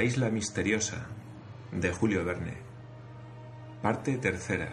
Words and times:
La 0.00 0.04
isla 0.04 0.30
misteriosa 0.30 0.96
de 1.72 1.92
Julio 1.92 2.24
Verne. 2.24 2.54
Parte 3.82 4.16
tercera. 4.16 4.70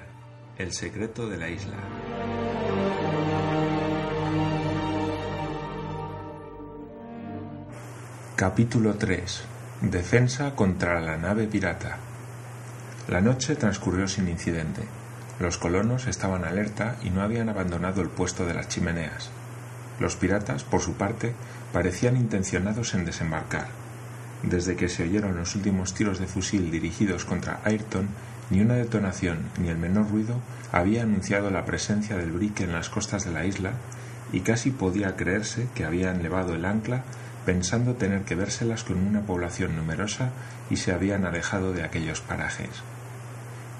El 0.57 0.71
secreto 0.71 1.27
de 1.27 1.35
la 1.35 1.49
isla. 1.49 1.75
Capítulo 8.38 8.93
3. 8.93 9.43
Defensa 9.81 10.55
contra 10.55 11.02
la 11.02 11.17
nave 11.17 11.48
pirata. 11.48 11.98
La 13.09 13.20
noche 13.20 13.57
transcurrió 13.57 14.07
sin 14.07 14.30
incidente. 14.30 14.84
Los 15.41 15.57
colonos 15.57 16.07
estaban 16.07 16.45
alerta 16.45 16.95
y 17.03 17.09
no 17.09 17.21
habían 17.21 17.49
abandonado 17.49 18.02
el 18.02 18.07
puesto 18.07 18.45
de 18.45 18.53
las 18.53 18.70
chimeneas. 18.70 19.30
Los 19.99 20.16
piratas, 20.16 20.63
por 20.63 20.80
su 20.80 20.94
parte, 20.94 21.34
parecían 21.73 22.16
intencionados 22.16 22.94
en 22.94 23.03
desembarcar. 23.03 23.87
Desde 24.44 24.76
que 24.76 24.90
se 24.90 25.04
oyeron 25.04 25.36
los 25.36 25.55
últimos 25.55 25.94
tiros 25.94 26.20
de 26.20 26.27
fusil 26.27 26.70
dirigidos 26.72 27.26
contra 27.26 27.59
Ayrton, 27.64 28.08
ni 28.50 28.62
una 28.62 28.76
detonación 28.76 29.40
ni 29.60 29.70
el 29.70 29.77
menor 29.77 30.10
ruido 30.10 30.40
había 30.72 31.04
anunciado 31.04 31.50
la 31.50 31.66
presencia 31.66 32.18
del 32.18 32.32
brick 32.32 32.62
en 32.62 32.73
las 32.73 32.90
costas 32.90 33.26
de 33.26 33.32
la 33.32 33.46
isla, 33.46 33.72
y 34.32 34.41
casi 34.41 34.72
podía 34.72 35.16
creerse 35.16 35.68
que 35.73 35.86
habían 35.86 36.22
levado 36.22 36.54
el 36.54 36.66
ancla 36.66 37.04
pensando 37.46 37.96
tener 37.96 38.23
que 38.23 38.36
vérselas 38.36 38.84
con 38.84 38.98
una 38.98 39.22
población 39.22 39.76
numerosa 39.77 40.32
y 40.70 40.76
se 40.76 40.91
habían 40.91 41.26
alejado 41.26 41.72
de 41.72 41.84
aquellos 41.84 42.20
parajes. 42.20 42.84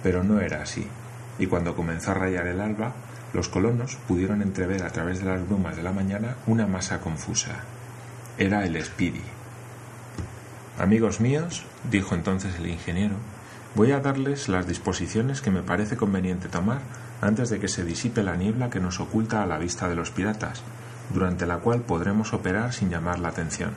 Pero 0.02 0.24
no 0.24 0.40
era 0.40 0.62
así, 0.62 0.88
y 1.38 1.48
cuando 1.48 1.76
comenzó 1.76 2.12
a 2.12 2.14
rayar 2.14 2.48
el 2.48 2.62
alba, 2.62 2.94
los 3.34 3.50
colonos 3.50 3.98
pudieron 4.08 4.42
entrever 4.42 4.84
a 4.84 4.92
través 4.92 5.20
de 5.20 5.26
las 5.26 5.46
brumas 5.46 5.76
de 5.76 5.84
la 5.84 5.92
mañana 5.92 6.38
una 6.48 6.66
masa 6.66 7.02
confusa. 7.02 7.55
Era 8.38 8.66
el 8.66 8.82
Speedy. 8.82 9.37
Amigos 10.80 11.20
míos, 11.20 11.66
dijo 11.90 12.14
entonces 12.14 12.58
el 12.60 12.68
ingeniero, 12.68 13.16
voy 13.74 13.94
a 13.94 14.00
darles 14.00 14.48
las 14.48 14.68
disposiciones 14.68 15.42
que 15.42 15.50
me 15.50 15.64
parece 15.64 15.98
conveniente 15.98 16.50
tomar 16.50 16.82
antes 17.20 17.50
de 17.50 17.60
que 17.60 17.68
se 17.68 17.84
disipe 17.84 18.22
la 18.22 18.36
niebla 18.36 18.70
que 18.70 18.80
nos 18.80 19.00
oculta 19.00 19.42
a 19.42 19.48
la 19.48 19.58
vista 19.58 19.90
de 19.90 19.96
los 19.96 20.12
piratas, 20.12 20.62
durante 21.12 21.48
la 21.48 21.58
cual 21.58 21.82
podremos 21.82 22.32
operar 22.32 22.74
sin 22.74 22.92
llamar 22.92 23.18
la 23.18 23.30
atención. 23.30 23.72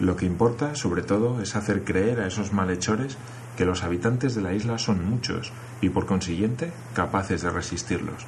Lo 0.00 0.16
que 0.16 0.26
importa, 0.26 0.74
sobre 0.74 1.02
todo, 1.02 1.40
es 1.40 1.54
hacer 1.54 1.84
creer 1.84 2.18
a 2.18 2.26
esos 2.26 2.52
malhechores 2.52 3.16
que 3.56 3.64
los 3.64 3.84
habitantes 3.84 4.34
de 4.34 4.42
la 4.42 4.54
isla 4.54 4.78
son 4.78 5.08
muchos 5.08 5.52
y, 5.80 5.90
por 5.90 6.06
consiguiente, 6.06 6.72
capaces 6.94 7.42
de 7.42 7.50
resistirlos. 7.50 8.26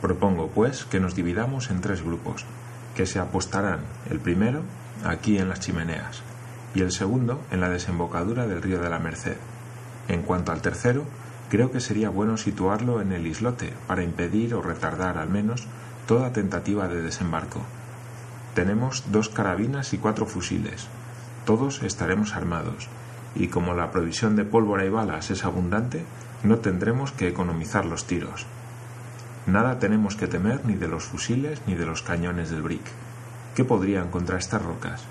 Propongo, 0.00 0.48
pues, 0.48 0.86
que 0.86 0.98
nos 0.98 1.14
dividamos 1.14 1.70
en 1.70 1.82
tres 1.82 2.02
grupos, 2.02 2.46
que 2.96 3.04
se 3.04 3.18
apostarán, 3.18 3.80
el 4.08 4.18
primero, 4.18 4.62
aquí 5.04 5.36
en 5.36 5.50
las 5.50 5.60
chimeneas, 5.60 6.22
y 6.74 6.82
el 6.82 6.92
segundo 6.92 7.40
en 7.50 7.60
la 7.60 7.68
desembocadura 7.68 8.46
del 8.46 8.62
río 8.62 8.80
de 8.80 8.90
la 8.90 8.98
Merced. 8.98 9.36
En 10.08 10.22
cuanto 10.22 10.52
al 10.52 10.62
tercero, 10.62 11.04
creo 11.48 11.70
que 11.70 11.80
sería 11.80 12.10
bueno 12.10 12.36
situarlo 12.36 13.00
en 13.00 13.12
el 13.12 13.26
islote 13.26 13.72
para 13.86 14.02
impedir 14.02 14.54
o 14.54 14.62
retardar 14.62 15.18
al 15.18 15.28
menos 15.28 15.66
toda 16.06 16.32
tentativa 16.32 16.88
de 16.88 17.02
desembarco. 17.02 17.60
Tenemos 18.54 19.04
dos 19.10 19.28
carabinas 19.28 19.92
y 19.92 19.98
cuatro 19.98 20.26
fusiles. 20.26 20.88
Todos 21.44 21.82
estaremos 21.82 22.34
armados, 22.34 22.88
y 23.34 23.48
como 23.48 23.74
la 23.74 23.90
provisión 23.90 24.36
de 24.36 24.44
pólvora 24.44 24.84
y 24.84 24.90
balas 24.90 25.30
es 25.30 25.44
abundante, 25.44 26.04
no 26.42 26.58
tendremos 26.58 27.12
que 27.12 27.28
economizar 27.28 27.84
los 27.84 28.06
tiros. 28.06 28.46
Nada 29.46 29.78
tenemos 29.78 30.16
que 30.16 30.28
temer 30.28 30.64
ni 30.64 30.74
de 30.74 30.88
los 30.88 31.04
fusiles 31.04 31.60
ni 31.66 31.74
de 31.74 31.86
los 31.86 32.02
cañones 32.02 32.50
del 32.50 32.62
brick. 32.62 32.84
¿Qué 33.54 33.64
podrían 33.64 34.10
contra 34.10 34.38
estas 34.38 34.62
rocas? 34.62 35.04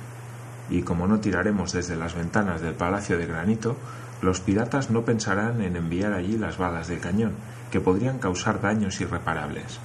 Y 0.71 0.83
como 0.83 1.05
no 1.05 1.19
tiraremos 1.19 1.73
desde 1.73 1.97
las 1.97 2.15
ventanas 2.15 2.61
del 2.61 2.73
palacio 2.73 3.17
de 3.17 3.27
granito, 3.27 3.75
los 4.21 4.39
piratas 4.39 4.89
no 4.89 5.03
pensarán 5.03 5.61
en 5.61 5.75
enviar 5.75 6.13
allí 6.13 6.37
las 6.37 6.57
balas 6.57 6.87
del 6.87 7.01
cañón, 7.01 7.33
que 7.69 7.81
podrían 7.81 8.19
causar 8.19 8.61
daños 8.61 9.01
irreparables. 9.01 9.79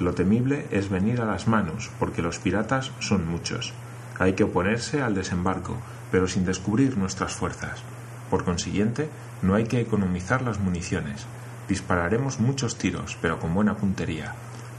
Lo 0.00 0.14
temible 0.14 0.66
es 0.70 0.90
venir 0.90 1.20
a 1.20 1.26
las 1.26 1.46
manos, 1.46 1.90
porque 1.98 2.22
los 2.22 2.38
piratas 2.38 2.90
son 2.98 3.26
muchos. 3.26 3.72
Hay 4.18 4.32
que 4.32 4.44
oponerse 4.44 5.00
al 5.00 5.14
desembarco, 5.14 5.76
pero 6.10 6.26
sin 6.26 6.44
descubrir 6.44 6.98
nuestras 6.98 7.34
fuerzas. 7.34 7.82
Por 8.30 8.44
consiguiente, 8.44 9.08
no 9.42 9.54
hay 9.54 9.64
que 9.64 9.80
economizar 9.80 10.42
las 10.42 10.58
municiones. 10.58 11.24
Dispararemos 11.68 12.40
muchos 12.40 12.78
tiros, 12.78 13.16
pero 13.22 13.38
con 13.38 13.54
buena 13.54 13.76
puntería. 13.76 14.34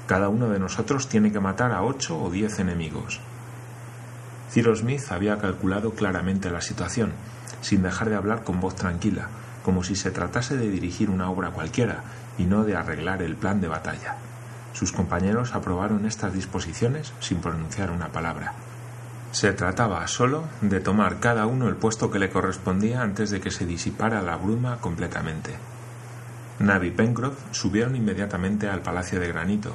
Cada 0.07 0.27
uno 0.27 0.49
de 0.49 0.59
nosotros 0.59 1.07
tiene 1.07 1.31
que 1.31 1.39
matar 1.39 1.71
a 1.71 1.83
ocho 1.83 2.21
o 2.21 2.29
diez 2.29 2.59
enemigos. 2.59 3.21
Cyrus 4.51 4.79
Smith 4.79 5.11
había 5.11 5.37
calculado 5.37 5.91
claramente 5.91 6.49
la 6.49 6.61
situación, 6.61 7.11
sin 7.61 7.83
dejar 7.83 8.09
de 8.09 8.15
hablar 8.15 8.43
con 8.43 8.59
voz 8.59 8.75
tranquila, 8.75 9.27
como 9.63 9.83
si 9.83 9.95
se 9.95 10.11
tratase 10.11 10.57
de 10.57 10.69
dirigir 10.69 11.09
una 11.09 11.29
obra 11.29 11.51
cualquiera 11.51 12.03
y 12.37 12.45
no 12.45 12.63
de 12.63 12.75
arreglar 12.75 13.21
el 13.21 13.35
plan 13.35 13.61
de 13.61 13.67
batalla. 13.67 14.15
Sus 14.73 14.91
compañeros 14.91 15.53
aprobaron 15.53 16.05
estas 16.05 16.33
disposiciones 16.33 17.13
sin 17.19 17.39
pronunciar 17.39 17.91
una 17.91 18.09
palabra. 18.09 18.53
Se 19.31 19.53
trataba 19.53 20.07
solo 20.07 20.45
de 20.61 20.79
tomar 20.79 21.19
cada 21.19 21.45
uno 21.45 21.67
el 21.67 21.75
puesto 21.75 22.09
que 22.09 22.17
le 22.17 22.31
correspondía 22.31 23.03
antes 23.03 23.29
de 23.29 23.41
que 23.41 23.51
se 23.51 23.65
disipara 23.65 24.21
la 24.21 24.37
bruma 24.37 24.77
completamente. 24.77 25.55
Navy 26.59 26.87
y 26.87 26.91
Pencroff 26.91 27.37
subieron 27.51 27.95
inmediatamente 27.95 28.67
al 28.67 28.81
Palacio 28.81 29.19
de 29.19 29.27
Granito 29.27 29.71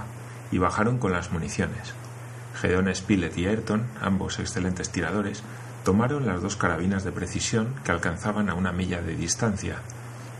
y 0.50 0.58
bajaron 0.58 0.98
con 0.98 1.12
las 1.12 1.30
municiones. 1.32 1.94
Gedeon 2.60 2.94
Spilett 2.94 3.36
y 3.36 3.46
Ayrton, 3.46 3.86
ambos 4.00 4.38
excelentes 4.38 4.90
tiradores, 4.90 5.42
tomaron 5.84 6.26
las 6.26 6.40
dos 6.40 6.56
carabinas 6.56 7.04
de 7.04 7.12
precisión 7.12 7.74
que 7.84 7.92
alcanzaban 7.92 8.48
a 8.48 8.54
una 8.54 8.72
milla 8.72 9.02
de 9.02 9.16
distancia, 9.16 9.76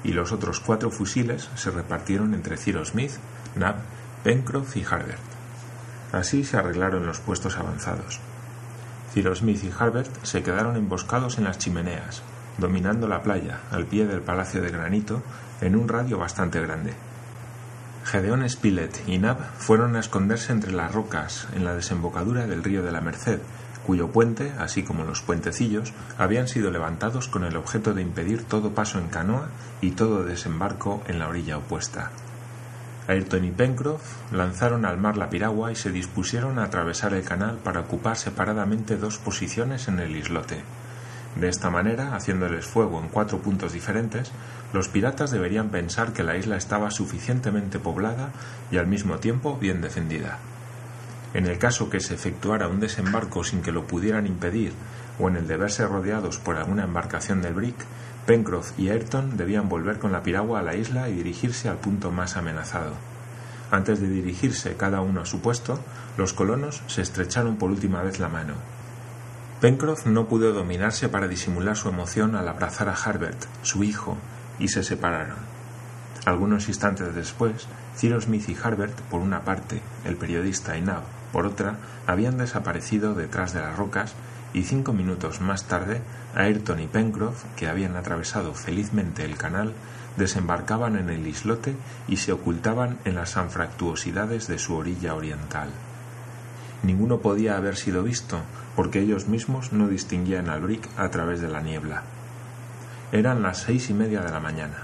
y 0.02 0.12
los 0.12 0.32
otros 0.32 0.60
cuatro 0.60 0.90
fusiles 0.90 1.48
se 1.54 1.70
repartieron 1.70 2.34
entre 2.34 2.56
Cyrus 2.56 2.88
Smith, 2.88 3.12
Nab, 3.56 3.76
Pencroff 4.22 4.76
y 4.76 4.84
Harbert. 4.84 5.20
Así 6.12 6.44
se 6.44 6.56
arreglaron 6.56 7.06
los 7.06 7.20
puestos 7.20 7.58
avanzados. 7.58 8.20
Cyrus 9.12 9.38
Smith 9.38 9.64
y 9.64 9.72
Harbert 9.76 10.24
se 10.24 10.42
quedaron 10.42 10.76
emboscados 10.76 11.38
en 11.38 11.44
las 11.44 11.58
chimeneas, 11.58 12.22
dominando 12.58 13.08
la 13.08 13.22
playa, 13.22 13.60
al 13.70 13.86
pie 13.86 14.06
del 14.06 14.20
palacio 14.20 14.60
de 14.60 14.70
granito, 14.70 15.22
en 15.60 15.76
un 15.76 15.88
radio 15.88 16.18
bastante 16.18 16.60
grande. 16.60 16.94
Gedeón 18.04 18.48
Spilett 18.48 19.08
y 19.08 19.16
Nab 19.18 19.38
fueron 19.56 19.96
a 19.96 20.00
esconderse 20.00 20.52
entre 20.52 20.72
las 20.72 20.92
rocas 20.92 21.48
en 21.54 21.64
la 21.64 21.74
desembocadura 21.74 22.46
del 22.46 22.62
río 22.62 22.82
de 22.82 22.92
la 22.92 23.00
Merced, 23.00 23.40
cuyo 23.86 24.08
puente, 24.12 24.52
así 24.58 24.82
como 24.82 25.04
los 25.04 25.22
puentecillos, 25.22 25.92
habían 26.18 26.46
sido 26.46 26.70
levantados 26.70 27.28
con 27.28 27.44
el 27.44 27.56
objeto 27.56 27.94
de 27.94 28.02
impedir 28.02 28.44
todo 28.44 28.74
paso 28.74 28.98
en 28.98 29.08
canoa 29.08 29.48
y 29.80 29.92
todo 29.92 30.22
desembarco 30.22 31.02
en 31.06 31.18
la 31.18 31.28
orilla 31.28 31.56
opuesta. 31.56 32.10
Ayrton 33.08 33.44
y 33.44 33.50
Pencroff 33.50 34.32
lanzaron 34.32 34.84
al 34.84 34.98
mar 34.98 35.16
la 35.16 35.28
piragua 35.30 35.72
y 35.72 35.76
se 35.76 35.90
dispusieron 35.90 36.58
a 36.58 36.64
atravesar 36.64 37.14
el 37.14 37.24
canal 37.24 37.56
para 37.56 37.80
ocupar 37.80 38.16
separadamente 38.16 38.96
dos 38.96 39.18
posiciones 39.18 39.88
en 39.88 39.98
el 39.98 40.16
islote. 40.16 40.62
De 41.36 41.48
esta 41.48 41.68
manera, 41.68 42.14
haciéndoles 42.14 42.64
fuego 42.64 43.00
en 43.00 43.08
cuatro 43.08 43.38
puntos 43.38 43.72
diferentes, 43.72 44.30
los 44.74 44.88
piratas 44.88 45.30
deberían 45.30 45.70
pensar 45.70 46.12
que 46.12 46.24
la 46.24 46.36
isla 46.36 46.56
estaba 46.56 46.90
suficientemente 46.90 47.78
poblada 47.78 48.30
y 48.72 48.78
al 48.78 48.88
mismo 48.88 49.18
tiempo 49.18 49.56
bien 49.56 49.80
defendida. 49.80 50.38
En 51.32 51.46
el 51.46 51.58
caso 51.58 51.90
que 51.90 52.00
se 52.00 52.14
efectuara 52.14 52.66
un 52.66 52.80
desembarco 52.80 53.44
sin 53.44 53.62
que 53.62 53.70
lo 53.70 53.86
pudieran 53.86 54.26
impedir, 54.26 54.72
o 55.20 55.28
en 55.28 55.36
el 55.36 55.46
de 55.46 55.56
verse 55.58 55.86
rodeados 55.86 56.38
por 56.38 56.56
alguna 56.56 56.82
embarcación 56.82 57.40
del 57.40 57.54
Brick, 57.54 57.76
Pencroff 58.26 58.76
y 58.76 58.88
Ayrton 58.88 59.36
debían 59.36 59.68
volver 59.68 60.00
con 60.00 60.10
la 60.10 60.24
piragua 60.24 60.58
a 60.58 60.62
la 60.64 60.74
isla 60.74 61.08
y 61.08 61.14
dirigirse 61.14 61.68
al 61.68 61.76
punto 61.76 62.10
más 62.10 62.36
amenazado. 62.36 62.94
Antes 63.70 64.00
de 64.00 64.08
dirigirse 64.08 64.76
cada 64.76 65.02
uno 65.02 65.20
a 65.20 65.26
su 65.26 65.40
puesto, 65.40 65.78
los 66.16 66.32
colonos 66.32 66.82
se 66.88 67.02
estrecharon 67.02 67.58
por 67.58 67.70
última 67.70 68.02
vez 68.02 68.18
la 68.18 68.28
mano. 68.28 68.54
Pencroff 69.60 70.06
no 70.06 70.26
pudo 70.26 70.52
dominarse 70.52 71.08
para 71.08 71.28
disimular 71.28 71.76
su 71.76 71.88
emoción 71.88 72.34
al 72.34 72.48
abrazar 72.48 72.88
a 72.88 72.94
Harbert, 72.94 73.46
su 73.62 73.84
hijo, 73.84 74.18
y 74.58 74.68
se 74.68 74.82
separaron. 74.82 75.36
Algunos 76.24 76.68
instantes 76.68 77.14
después, 77.14 77.66
Cyrus 77.96 78.24
Smith 78.24 78.48
y 78.48 78.56
Harbert, 78.62 78.98
por 79.10 79.20
una 79.20 79.42
parte, 79.42 79.82
el 80.04 80.16
periodista 80.16 80.76
y 80.76 80.80
Nab, 80.80 81.02
por 81.32 81.46
otra, 81.46 81.76
habían 82.06 82.38
desaparecido 82.38 83.14
detrás 83.14 83.52
de 83.52 83.60
las 83.60 83.76
rocas 83.76 84.14
y 84.54 84.62
cinco 84.62 84.92
minutos 84.92 85.40
más 85.40 85.64
tarde, 85.64 86.00
Ayrton 86.34 86.80
y 86.80 86.86
Pencroff, 86.86 87.44
que 87.56 87.68
habían 87.68 87.96
atravesado 87.96 88.54
felizmente 88.54 89.24
el 89.24 89.36
canal, 89.36 89.74
desembarcaban 90.16 90.96
en 90.96 91.10
el 91.10 91.26
islote 91.26 91.76
y 92.08 92.18
se 92.18 92.32
ocultaban 92.32 92.98
en 93.04 93.16
las 93.16 93.36
anfractuosidades 93.36 94.46
de 94.46 94.58
su 94.58 94.76
orilla 94.76 95.14
oriental. 95.14 95.68
Ninguno 96.84 97.18
podía 97.18 97.56
haber 97.56 97.76
sido 97.76 98.02
visto, 98.02 98.40
porque 98.76 99.00
ellos 99.00 99.26
mismos 99.26 99.72
no 99.72 99.88
distinguían 99.88 100.48
al 100.48 100.60
brick 100.60 100.88
a 100.96 101.08
través 101.10 101.40
de 101.40 101.48
la 101.48 101.60
niebla. 101.60 102.02
Eran 103.14 103.42
las 103.42 103.58
seis 103.58 103.90
y 103.90 103.94
media 103.94 104.22
de 104.22 104.32
la 104.32 104.40
mañana. 104.40 104.78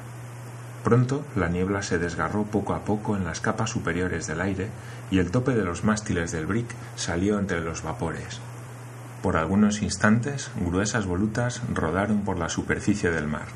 Pronto 0.84 1.24
la 1.34 1.48
niebla 1.48 1.82
se 1.82 1.98
desgarró 1.98 2.44
poco 2.44 2.74
a 2.74 2.84
poco 2.84 3.16
en 3.16 3.24
las 3.24 3.40
capas 3.40 3.70
superiores 3.70 4.28
del 4.28 4.40
aire 4.40 4.68
y 5.10 5.18
el 5.18 5.32
tope 5.32 5.50
de 5.50 5.64
los 5.64 5.82
mástiles 5.82 6.30
del 6.30 6.46
brick 6.46 6.68
salió 6.94 7.40
entre 7.40 7.60
los 7.60 7.82
vapores. 7.82 8.40
Por 9.20 9.36
algunos 9.36 9.82
instantes, 9.82 10.52
gruesas 10.60 11.06
volutas 11.06 11.60
rodaron 11.74 12.20
por 12.20 12.38
la 12.38 12.48
superficie 12.48 13.10
del 13.10 13.26
mar. 13.26 13.48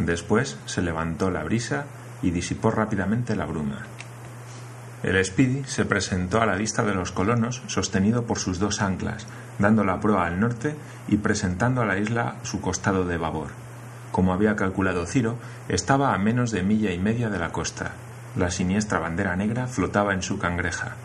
Después 0.00 0.58
se 0.66 0.82
levantó 0.82 1.30
la 1.30 1.44
brisa 1.44 1.84
y 2.20 2.32
disipó 2.32 2.72
rápidamente 2.72 3.36
la 3.36 3.46
bruma. 3.46 3.82
El 5.04 5.24
Speedy 5.24 5.62
se 5.62 5.84
presentó 5.84 6.42
a 6.42 6.46
la 6.46 6.56
vista 6.56 6.82
de 6.82 6.92
los 6.92 7.12
colonos 7.12 7.62
sostenido 7.68 8.24
por 8.24 8.40
sus 8.40 8.58
dos 8.58 8.82
anclas, 8.82 9.28
dando 9.60 9.84
la 9.84 10.00
proa 10.00 10.26
al 10.26 10.40
norte 10.40 10.74
y 11.06 11.18
presentando 11.18 11.82
a 11.82 11.86
la 11.86 11.98
isla 11.98 12.34
su 12.42 12.60
costado 12.60 13.04
de 13.04 13.16
babor. 13.16 13.67
Como 14.18 14.32
había 14.32 14.56
calculado 14.56 15.06
Ciro, 15.06 15.36
estaba 15.68 16.12
a 16.12 16.18
menos 16.18 16.50
de 16.50 16.64
milla 16.64 16.90
y 16.90 16.98
media 16.98 17.30
de 17.30 17.38
la 17.38 17.52
costa. 17.52 17.92
La 18.34 18.50
siniestra 18.50 18.98
bandera 18.98 19.36
negra 19.36 19.68
flotaba 19.68 20.12
en 20.12 20.24
su 20.24 20.40
cangreja. 20.40 20.96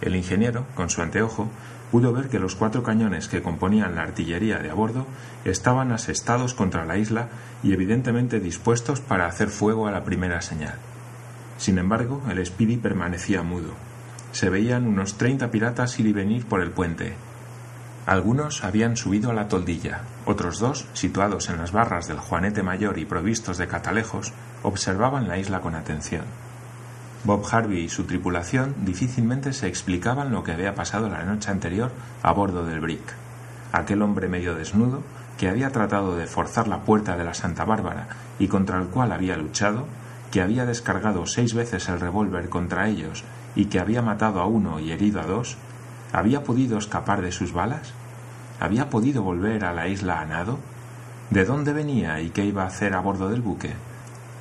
El 0.00 0.16
ingeniero, 0.16 0.66
con 0.74 0.90
su 0.90 1.00
anteojo, 1.00 1.48
pudo 1.92 2.12
ver 2.12 2.28
que 2.28 2.40
los 2.40 2.56
cuatro 2.56 2.82
cañones 2.82 3.28
que 3.28 3.40
componían 3.40 3.94
la 3.94 4.02
artillería 4.02 4.58
de 4.58 4.70
a 4.70 4.74
bordo 4.74 5.06
estaban 5.44 5.92
asestados 5.92 6.54
contra 6.54 6.84
la 6.84 6.98
isla 6.98 7.28
y 7.62 7.72
evidentemente 7.72 8.40
dispuestos 8.40 8.98
para 8.98 9.26
hacer 9.26 9.48
fuego 9.48 9.86
a 9.86 9.92
la 9.92 10.02
primera 10.02 10.42
señal. 10.42 10.74
Sin 11.58 11.78
embargo, 11.78 12.20
el 12.28 12.44
Speedy 12.44 12.78
permanecía 12.78 13.44
mudo. 13.44 13.74
Se 14.32 14.50
veían 14.50 14.88
unos 14.88 15.18
treinta 15.18 15.52
piratas 15.52 16.00
ir 16.00 16.08
y 16.08 16.12
venir 16.12 16.46
por 16.46 16.60
el 16.60 16.72
puente. 16.72 17.14
Algunos 18.06 18.62
habían 18.62 18.96
subido 18.96 19.30
a 19.30 19.34
la 19.34 19.48
toldilla, 19.48 20.02
otros 20.26 20.60
dos, 20.60 20.86
situados 20.92 21.50
en 21.50 21.58
las 21.58 21.72
barras 21.72 22.06
del 22.06 22.20
Juanete 22.20 22.62
Mayor 22.62 22.98
y 22.98 23.04
provistos 23.04 23.58
de 23.58 23.66
catalejos, 23.66 24.32
observaban 24.62 25.26
la 25.26 25.38
isla 25.38 25.60
con 25.60 25.74
atención. 25.74 26.22
Bob 27.24 27.44
Harvey 27.50 27.80
y 27.80 27.88
su 27.88 28.04
tripulación 28.04 28.76
difícilmente 28.84 29.52
se 29.52 29.66
explicaban 29.66 30.30
lo 30.30 30.44
que 30.44 30.52
había 30.52 30.76
pasado 30.76 31.08
la 31.08 31.24
noche 31.24 31.50
anterior 31.50 31.90
a 32.22 32.30
bordo 32.30 32.64
del 32.64 32.78
Brick. 32.78 33.14
Aquel 33.72 34.02
hombre 34.02 34.28
medio 34.28 34.54
desnudo, 34.54 35.02
que 35.36 35.48
había 35.48 35.72
tratado 35.72 36.16
de 36.16 36.28
forzar 36.28 36.68
la 36.68 36.82
puerta 36.82 37.16
de 37.16 37.24
la 37.24 37.34
Santa 37.34 37.64
Bárbara 37.64 38.06
y 38.38 38.46
contra 38.46 38.78
el 38.78 38.86
cual 38.86 39.10
había 39.10 39.36
luchado, 39.36 39.88
que 40.30 40.40
había 40.40 40.64
descargado 40.64 41.26
seis 41.26 41.54
veces 41.54 41.88
el 41.88 41.98
revólver 41.98 42.48
contra 42.48 42.88
ellos 42.88 43.24
y 43.56 43.64
que 43.64 43.80
había 43.80 44.00
matado 44.00 44.40
a 44.40 44.46
uno 44.46 44.78
y 44.78 44.92
herido 44.92 45.20
a 45.20 45.26
dos, 45.26 45.56
¿había 46.16 46.44
podido 46.44 46.78
escapar 46.78 47.20
de 47.20 47.30
sus 47.30 47.52
balas? 47.52 47.92
¿Había 48.58 48.88
podido 48.88 49.22
volver 49.22 49.66
a 49.66 49.74
la 49.74 49.86
isla 49.86 50.18
a 50.18 50.24
nado? 50.24 50.58
¿De 51.28 51.44
dónde 51.44 51.74
venía 51.74 52.22
y 52.22 52.30
qué 52.30 52.46
iba 52.46 52.62
a 52.62 52.68
hacer 52.68 52.94
a 52.94 53.00
bordo 53.00 53.28
del 53.28 53.42
buque? 53.42 53.74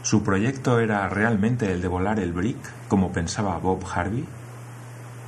¿Su 0.02 0.24
proyecto 0.24 0.80
era 0.80 1.10
realmente 1.10 1.74
el 1.74 1.82
de 1.82 1.90
volar 1.90 2.22
el 2.22 2.32
Brick, 2.32 2.58
como 2.88 3.12
pensaba 3.12 3.58
Bob 3.58 3.84
Harvey? 3.94 4.24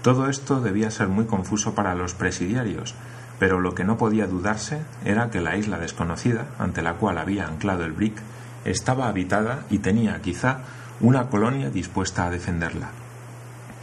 Todo 0.03 0.29
esto 0.29 0.61
debía 0.61 0.89
ser 0.89 1.09
muy 1.09 1.25
confuso 1.25 1.75
para 1.75 1.95
los 1.95 2.13
presidiarios, 2.13 2.95
pero 3.39 3.59
lo 3.59 3.75
que 3.75 3.83
no 3.83 3.97
podía 3.97 4.25
dudarse 4.25 4.79
era 5.03 5.29
que 5.29 5.41
la 5.41 5.57
isla 5.57 5.79
desconocida, 5.79 6.45
ante 6.59 6.81
la 6.81 6.93
cual 6.93 7.17
había 7.17 7.45
anclado 7.45 7.83
el 7.83 7.91
Brick, 7.91 8.21
estaba 8.63 9.09
habitada 9.09 9.65
y 9.69 9.79
tenía 9.79 10.21
quizá 10.21 10.59
una 11.01 11.27
colonia 11.27 11.69
dispuesta 11.69 12.25
a 12.25 12.29
defenderla. 12.29 12.91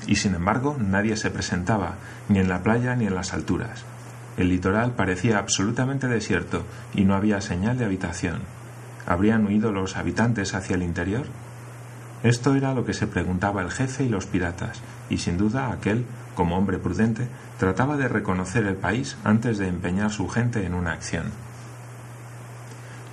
Y 0.06 0.16
sin 0.16 0.34
embargo 0.34 0.76
nadie 0.78 1.16
se 1.16 1.30
presentaba, 1.30 1.94
ni 2.28 2.38
en 2.38 2.48
la 2.48 2.62
playa 2.62 2.94
ni 2.96 3.06
en 3.06 3.14
las 3.14 3.32
alturas. 3.32 3.84
El 4.36 4.48
litoral 4.48 4.92
parecía 4.92 5.38
absolutamente 5.38 6.08
desierto 6.08 6.64
y 6.94 7.04
no 7.04 7.14
había 7.14 7.40
señal 7.40 7.78
de 7.78 7.84
habitación. 7.84 8.40
¿Habrían 9.06 9.46
huido 9.46 9.70
los 9.70 9.96
habitantes 9.96 10.54
hacia 10.54 10.76
el 10.76 10.82
interior? 10.82 11.26
Esto 12.22 12.54
era 12.54 12.74
lo 12.74 12.84
que 12.84 12.94
se 12.94 13.06
preguntaba 13.06 13.62
el 13.62 13.70
jefe 13.70 14.04
y 14.04 14.08
los 14.08 14.26
piratas, 14.26 14.80
y 15.10 15.18
sin 15.18 15.36
duda 15.36 15.70
aquel, 15.70 16.06
como 16.34 16.56
hombre 16.56 16.78
prudente, 16.78 17.28
trataba 17.58 17.96
de 17.96 18.08
reconocer 18.08 18.66
el 18.66 18.76
país 18.76 19.16
antes 19.24 19.58
de 19.58 19.68
empeñar 19.68 20.10
su 20.10 20.28
gente 20.28 20.64
en 20.64 20.74
una 20.74 20.92
acción. 20.92 21.26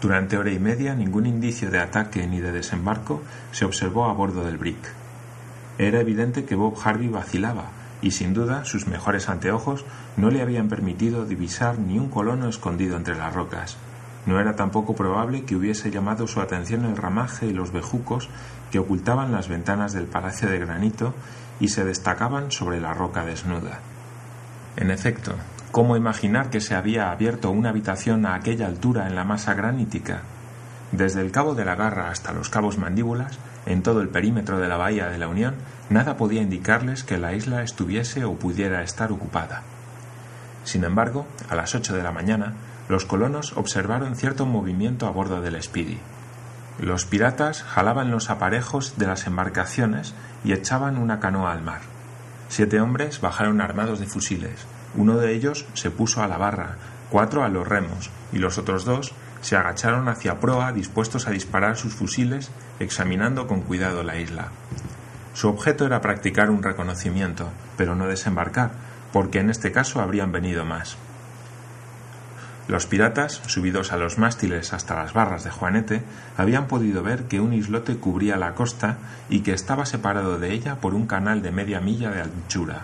Durante 0.01 0.37
hora 0.37 0.51
y 0.51 0.59
media 0.59 0.95
ningún 0.95 1.27
indicio 1.27 1.69
de 1.69 1.79
ataque 1.79 2.25
ni 2.25 2.39
de 2.39 2.51
desembarco 2.51 3.21
se 3.51 3.65
observó 3.65 4.05
a 4.05 4.13
bordo 4.13 4.43
del 4.43 4.57
Brick. 4.57 5.00
Era 5.77 5.99
evidente 5.99 6.45
que 6.45 6.55
Bob 6.55 6.77
Harvey 6.83 7.07
vacilaba, 7.07 7.71
y 8.01 8.11
sin 8.11 8.33
duda 8.33 8.65
sus 8.65 8.87
mejores 8.87 9.29
anteojos 9.29 9.85
no 10.17 10.29
le 10.29 10.41
habían 10.41 10.69
permitido 10.69 11.25
divisar 11.25 11.79
ni 11.79 11.99
un 11.99 12.09
colono 12.09 12.47
escondido 12.49 12.97
entre 12.97 13.15
las 13.15 13.33
rocas. 13.33 13.77
No 14.25 14.39
era 14.39 14.55
tampoco 14.55 14.95
probable 14.95 15.45
que 15.45 15.55
hubiese 15.55 15.89
llamado 15.89 16.27
su 16.27 16.41
atención 16.41 16.85
el 16.85 16.97
ramaje 16.97 17.47
y 17.47 17.53
los 17.53 17.71
bejucos 17.71 18.29
que 18.71 18.79
ocultaban 18.79 19.31
las 19.31 19.47
ventanas 19.47 19.93
del 19.93 20.05
palacio 20.05 20.49
de 20.49 20.59
granito 20.59 21.13
y 21.59 21.69
se 21.69 21.83
destacaban 21.83 22.51
sobre 22.51 22.79
la 22.79 22.93
roca 22.93 23.25
desnuda. 23.25 23.79
En 24.77 24.91
efecto, 24.91 25.33
¿cómo 25.71 25.97
imaginar 25.97 26.49
que 26.49 26.61
se 26.61 26.75
había 26.75 27.11
abierto 27.11 27.49
una 27.51 27.69
habitación 27.69 28.25
a 28.25 28.35
aquella 28.35 28.67
altura 28.67 29.07
en 29.07 29.15
la 29.15 29.23
masa 29.23 29.53
granítica? 29.53 30.21
Desde 30.91 31.21
el 31.21 31.31
cabo 31.31 31.55
de 31.55 31.65
la 31.65 31.75
garra 31.75 32.09
hasta 32.09 32.31
los 32.31 32.49
cabos 32.49 32.77
mandíbulas, 32.77 33.39
en 33.65 33.83
todo 33.83 34.01
el 34.01 34.09
perímetro 34.09 34.59
de 34.59 34.67
la 34.67 34.77
bahía 34.77 35.07
de 35.09 35.17
la 35.17 35.27
Unión, 35.27 35.55
nada 35.89 36.17
podía 36.17 36.41
indicarles 36.41 37.03
que 37.03 37.17
la 37.17 37.33
isla 37.33 37.63
estuviese 37.63 38.25
o 38.25 38.35
pudiera 38.35 38.83
estar 38.83 39.11
ocupada. 39.11 39.63
Sin 40.63 40.83
embargo, 40.83 41.25
a 41.49 41.55
las 41.55 41.75
ocho 41.75 41.95
de 41.95 42.03
la 42.03 42.11
mañana, 42.11 42.53
los 42.89 43.05
colonos 43.05 43.57
observaron 43.57 44.15
cierto 44.15 44.45
movimiento 44.45 45.07
a 45.07 45.11
bordo 45.11 45.41
del 45.41 45.61
Speedy. 45.61 45.99
Los 46.79 47.05
piratas 47.05 47.63
jalaban 47.63 48.11
los 48.11 48.29
aparejos 48.29 48.97
de 48.97 49.07
las 49.07 49.27
embarcaciones 49.27 50.13
y 50.43 50.53
echaban 50.53 50.97
una 50.97 51.19
canoa 51.19 51.51
al 51.51 51.61
mar. 51.61 51.81
Siete 52.49 52.81
hombres 52.81 53.21
bajaron 53.21 53.61
armados 53.61 53.99
de 53.99 54.07
fusiles. 54.07 54.65
Uno 54.95 55.17
de 55.17 55.33
ellos 55.33 55.65
se 55.73 55.91
puso 55.91 56.21
a 56.21 56.27
la 56.27 56.37
barra, 56.37 56.75
cuatro 57.09 57.43
a 57.43 57.49
los 57.49 57.67
remos, 57.67 58.09
y 58.33 58.39
los 58.39 58.57
otros 58.57 58.83
dos 58.83 59.13
se 59.41 59.57
agacharon 59.57 60.07
hacia 60.07 60.39
proa 60.39 60.71
dispuestos 60.71 61.27
a 61.27 61.31
disparar 61.31 61.77
sus 61.77 61.93
fusiles, 61.93 62.51
examinando 62.79 63.47
con 63.47 63.61
cuidado 63.61 64.03
la 64.03 64.17
isla. 64.17 64.49
Su 65.33 65.49
objeto 65.49 65.85
era 65.85 66.01
practicar 66.01 66.49
un 66.49 66.63
reconocimiento, 66.63 67.49
pero 67.77 67.95
no 67.95 68.07
desembarcar, 68.07 68.71
porque 69.11 69.39
en 69.39 69.49
este 69.49 69.71
caso 69.71 70.01
habrían 70.01 70.31
venido 70.31 70.65
más. 70.65 70.97
Los 72.67 72.85
piratas, 72.85 73.41
subidos 73.47 73.91
a 73.91 73.97
los 73.97 74.17
mástiles 74.17 74.71
hasta 74.71 74.95
las 74.95 75.13
barras 75.13 75.43
de 75.43 75.49
Juanete, 75.49 76.03
habían 76.37 76.67
podido 76.67 77.03
ver 77.03 77.25
que 77.25 77.41
un 77.41 77.53
islote 77.53 77.97
cubría 77.97 78.37
la 78.37 78.53
costa 78.53 78.97
y 79.29 79.41
que 79.41 79.53
estaba 79.53 79.85
separado 79.85 80.37
de 80.39 80.53
ella 80.53 80.75
por 80.75 80.93
un 80.93 81.07
canal 81.07 81.41
de 81.41 81.51
media 81.51 81.81
milla 81.81 82.11
de 82.11 82.21
anchura. 82.21 82.83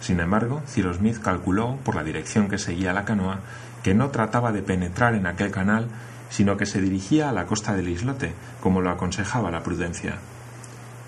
Sin 0.00 0.20
embargo, 0.20 0.62
Cyrus 0.66 0.96
Smith 0.96 1.20
calculó, 1.22 1.76
por 1.84 1.94
la 1.94 2.02
dirección 2.02 2.48
que 2.48 2.58
seguía 2.58 2.92
la 2.92 3.04
canoa, 3.04 3.40
que 3.84 3.94
no 3.94 4.10
trataba 4.10 4.50
de 4.50 4.62
penetrar 4.62 5.14
en 5.14 5.26
aquel 5.26 5.52
canal, 5.52 5.88
sino 6.30 6.56
que 6.56 6.66
se 6.66 6.80
dirigía 6.80 7.28
a 7.28 7.32
la 7.32 7.46
costa 7.46 7.76
del 7.76 7.90
islote, 7.90 8.32
como 8.60 8.80
lo 8.80 8.90
aconsejaba 8.90 9.52
la 9.52 9.62
prudencia. 9.62 10.14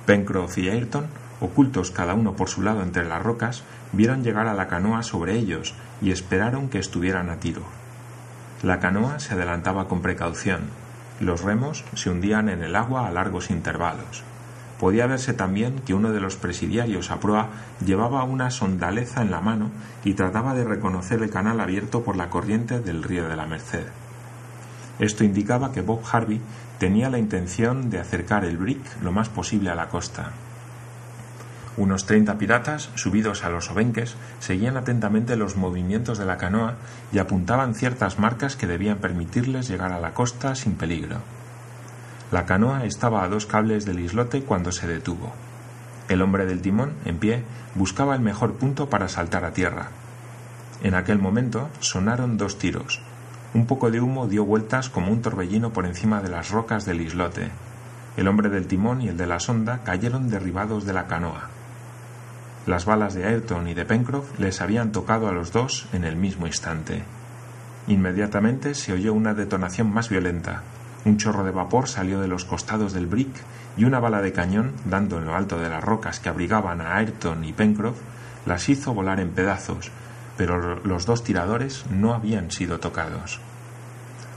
Pencroff 0.04 0.58
y 0.58 0.68
Ayrton, 0.68 1.06
ocultos 1.40 1.90
cada 1.90 2.14
uno 2.14 2.36
por 2.36 2.48
su 2.48 2.62
lado 2.62 2.82
entre 2.82 3.06
las 3.06 3.22
rocas, 3.22 3.64
vieron 3.92 4.22
llegar 4.22 4.46
a 4.46 4.54
la 4.54 4.68
canoa 4.68 5.02
sobre 5.02 5.36
ellos 5.36 5.74
y 6.02 6.10
esperaron 6.10 6.68
que 6.68 6.78
estuvieran 6.78 7.30
a 7.30 7.40
tiro. 7.40 7.62
La 8.62 8.78
canoa 8.78 9.18
se 9.20 9.34
adelantaba 9.34 9.88
con 9.88 10.02
precaución. 10.02 10.60
Los 11.18 11.40
remos 11.40 11.82
se 11.94 12.10
hundían 12.10 12.50
en 12.50 12.62
el 12.62 12.76
agua 12.76 13.08
a 13.08 13.10
largos 13.10 13.50
intervalos. 13.50 14.22
Podía 14.78 15.06
verse 15.06 15.32
también 15.32 15.80
que 15.86 15.94
uno 15.94 16.12
de 16.12 16.20
los 16.20 16.36
presidiarios 16.36 17.10
a 17.10 17.18
proa 17.18 17.48
llevaba 17.84 18.24
una 18.24 18.50
sondaleza 18.50 19.22
en 19.22 19.30
la 19.30 19.40
mano 19.40 19.70
y 20.04 20.14
trataba 20.14 20.54
de 20.54 20.64
reconocer 20.64 21.22
el 21.22 21.30
canal 21.30 21.60
abierto 21.60 22.02
por 22.02 22.16
la 22.16 22.28
corriente 22.28 22.80
del 22.80 23.02
río 23.02 23.26
de 23.28 23.36
la 23.36 23.46
Merced. 23.46 23.86
Esto 24.98 25.24
indicaba 25.24 25.72
que 25.72 25.82
Bob 25.82 26.02
Harvey 26.10 26.40
tenía 26.78 27.08
la 27.08 27.18
intención 27.18 27.88
de 27.88 28.00
acercar 28.00 28.44
el 28.44 28.58
brick 28.58 28.80
lo 29.02 29.12
más 29.12 29.30
posible 29.30 29.70
a 29.70 29.74
la 29.74 29.88
costa. 29.88 30.32
Unos 31.78 32.06
treinta 32.06 32.38
piratas, 32.38 32.90
subidos 32.94 33.44
a 33.44 33.50
los 33.50 33.70
obenques, 33.70 34.14
seguían 34.40 34.78
atentamente 34.78 35.36
los 35.36 35.56
movimientos 35.56 36.16
de 36.16 36.24
la 36.24 36.38
canoa 36.38 36.76
y 37.12 37.18
apuntaban 37.18 37.74
ciertas 37.74 38.18
marcas 38.18 38.56
que 38.56 38.66
debían 38.66 38.98
permitirles 38.98 39.68
llegar 39.68 39.92
a 39.92 40.00
la 40.00 40.14
costa 40.14 40.54
sin 40.54 40.74
peligro. 40.74 41.18
La 42.32 42.44
canoa 42.44 42.84
estaba 42.84 43.22
a 43.22 43.28
dos 43.28 43.46
cables 43.46 43.84
del 43.84 44.00
islote 44.00 44.42
cuando 44.42 44.72
se 44.72 44.88
detuvo. 44.88 45.32
El 46.08 46.22
hombre 46.22 46.44
del 46.46 46.60
timón, 46.60 46.94
en 47.04 47.18
pie, 47.18 47.44
buscaba 47.74 48.14
el 48.14 48.20
mejor 48.20 48.54
punto 48.54 48.90
para 48.90 49.08
saltar 49.08 49.44
a 49.44 49.52
tierra. 49.52 49.88
En 50.82 50.94
aquel 50.94 51.18
momento 51.18 51.68
sonaron 51.80 52.36
dos 52.36 52.58
tiros. 52.58 53.00
Un 53.54 53.66
poco 53.66 53.90
de 53.90 54.00
humo 54.00 54.26
dio 54.26 54.44
vueltas 54.44 54.90
como 54.90 55.12
un 55.12 55.22
torbellino 55.22 55.72
por 55.72 55.86
encima 55.86 56.20
de 56.20 56.28
las 56.28 56.50
rocas 56.50 56.84
del 56.84 57.00
islote. 57.00 57.50
El 58.16 58.28
hombre 58.28 58.48
del 58.48 58.66
timón 58.66 59.02
y 59.02 59.08
el 59.08 59.16
de 59.16 59.26
la 59.26 59.40
sonda 59.40 59.82
cayeron 59.84 60.28
derribados 60.28 60.84
de 60.84 60.92
la 60.92 61.06
canoa. 61.06 61.48
Las 62.66 62.84
balas 62.84 63.14
de 63.14 63.24
Ayrton 63.24 63.68
y 63.68 63.74
de 63.74 63.84
Pencroff 63.84 64.38
les 64.40 64.60
habían 64.60 64.90
tocado 64.90 65.28
a 65.28 65.32
los 65.32 65.52
dos 65.52 65.86
en 65.92 66.04
el 66.04 66.16
mismo 66.16 66.48
instante. 66.48 67.04
Inmediatamente 67.86 68.74
se 68.74 68.92
oyó 68.92 69.12
una 69.12 69.34
detonación 69.34 69.92
más 69.92 70.08
violenta. 70.08 70.62
Un 71.06 71.18
chorro 71.18 71.44
de 71.44 71.52
vapor 71.52 71.88
salió 71.88 72.20
de 72.20 72.26
los 72.26 72.44
costados 72.44 72.92
del 72.92 73.06
brick 73.06 73.30
y 73.76 73.84
una 73.84 74.00
bala 74.00 74.20
de 74.22 74.32
cañón, 74.32 74.72
dando 74.86 75.18
en 75.18 75.26
lo 75.26 75.36
alto 75.36 75.56
de 75.56 75.68
las 75.68 75.82
rocas 75.82 76.18
que 76.18 76.28
abrigaban 76.28 76.80
a 76.80 76.96
Ayrton 76.96 77.44
y 77.44 77.52
Pencroff, 77.52 77.96
las 78.44 78.68
hizo 78.68 78.92
volar 78.92 79.20
en 79.20 79.30
pedazos, 79.30 79.92
pero 80.36 80.80
los 80.84 81.06
dos 81.06 81.22
tiradores 81.22 81.84
no 81.90 82.12
habían 82.12 82.50
sido 82.50 82.80
tocados. 82.80 83.38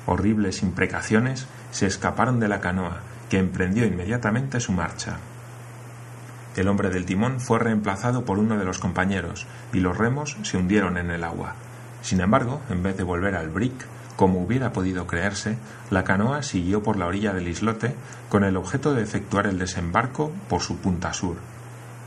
Horribles 0.05 0.61
imprecaciones 0.61 1.47
se 1.71 1.87
escaparon 1.87 2.39
de 2.39 2.47
la 2.47 2.61
canoa, 2.61 2.99
que 3.31 3.39
emprendió 3.39 3.87
inmediatamente 3.87 4.59
su 4.59 4.71
marcha. 4.71 5.17
El 6.55 6.67
hombre 6.67 6.91
del 6.91 7.05
timón 7.05 7.39
fue 7.39 7.57
reemplazado 7.57 8.25
por 8.25 8.37
uno 8.37 8.59
de 8.59 8.65
los 8.65 8.77
compañeros, 8.77 9.47
y 9.73 9.79
los 9.79 9.97
remos 9.97 10.37
se 10.43 10.57
hundieron 10.57 10.97
en 10.99 11.09
el 11.09 11.23
agua. 11.23 11.55
Sin 12.03 12.21
embargo, 12.21 12.61
en 12.69 12.83
vez 12.83 12.95
de 12.95 13.03
volver 13.03 13.33
al 13.33 13.49
brick, 13.49 13.87
como 14.19 14.41
hubiera 14.41 14.73
podido 14.73 15.07
creerse, 15.07 15.57
la 15.89 16.03
canoa 16.03 16.43
siguió 16.43 16.83
por 16.83 16.97
la 16.97 17.05
orilla 17.05 17.31
del 17.31 17.47
islote 17.47 17.95
con 18.27 18.43
el 18.43 18.57
objeto 18.57 18.93
de 18.93 19.01
efectuar 19.01 19.47
el 19.47 19.57
desembarco 19.57 20.33
por 20.49 20.59
su 20.59 20.75
punta 20.79 21.13
sur. 21.13 21.37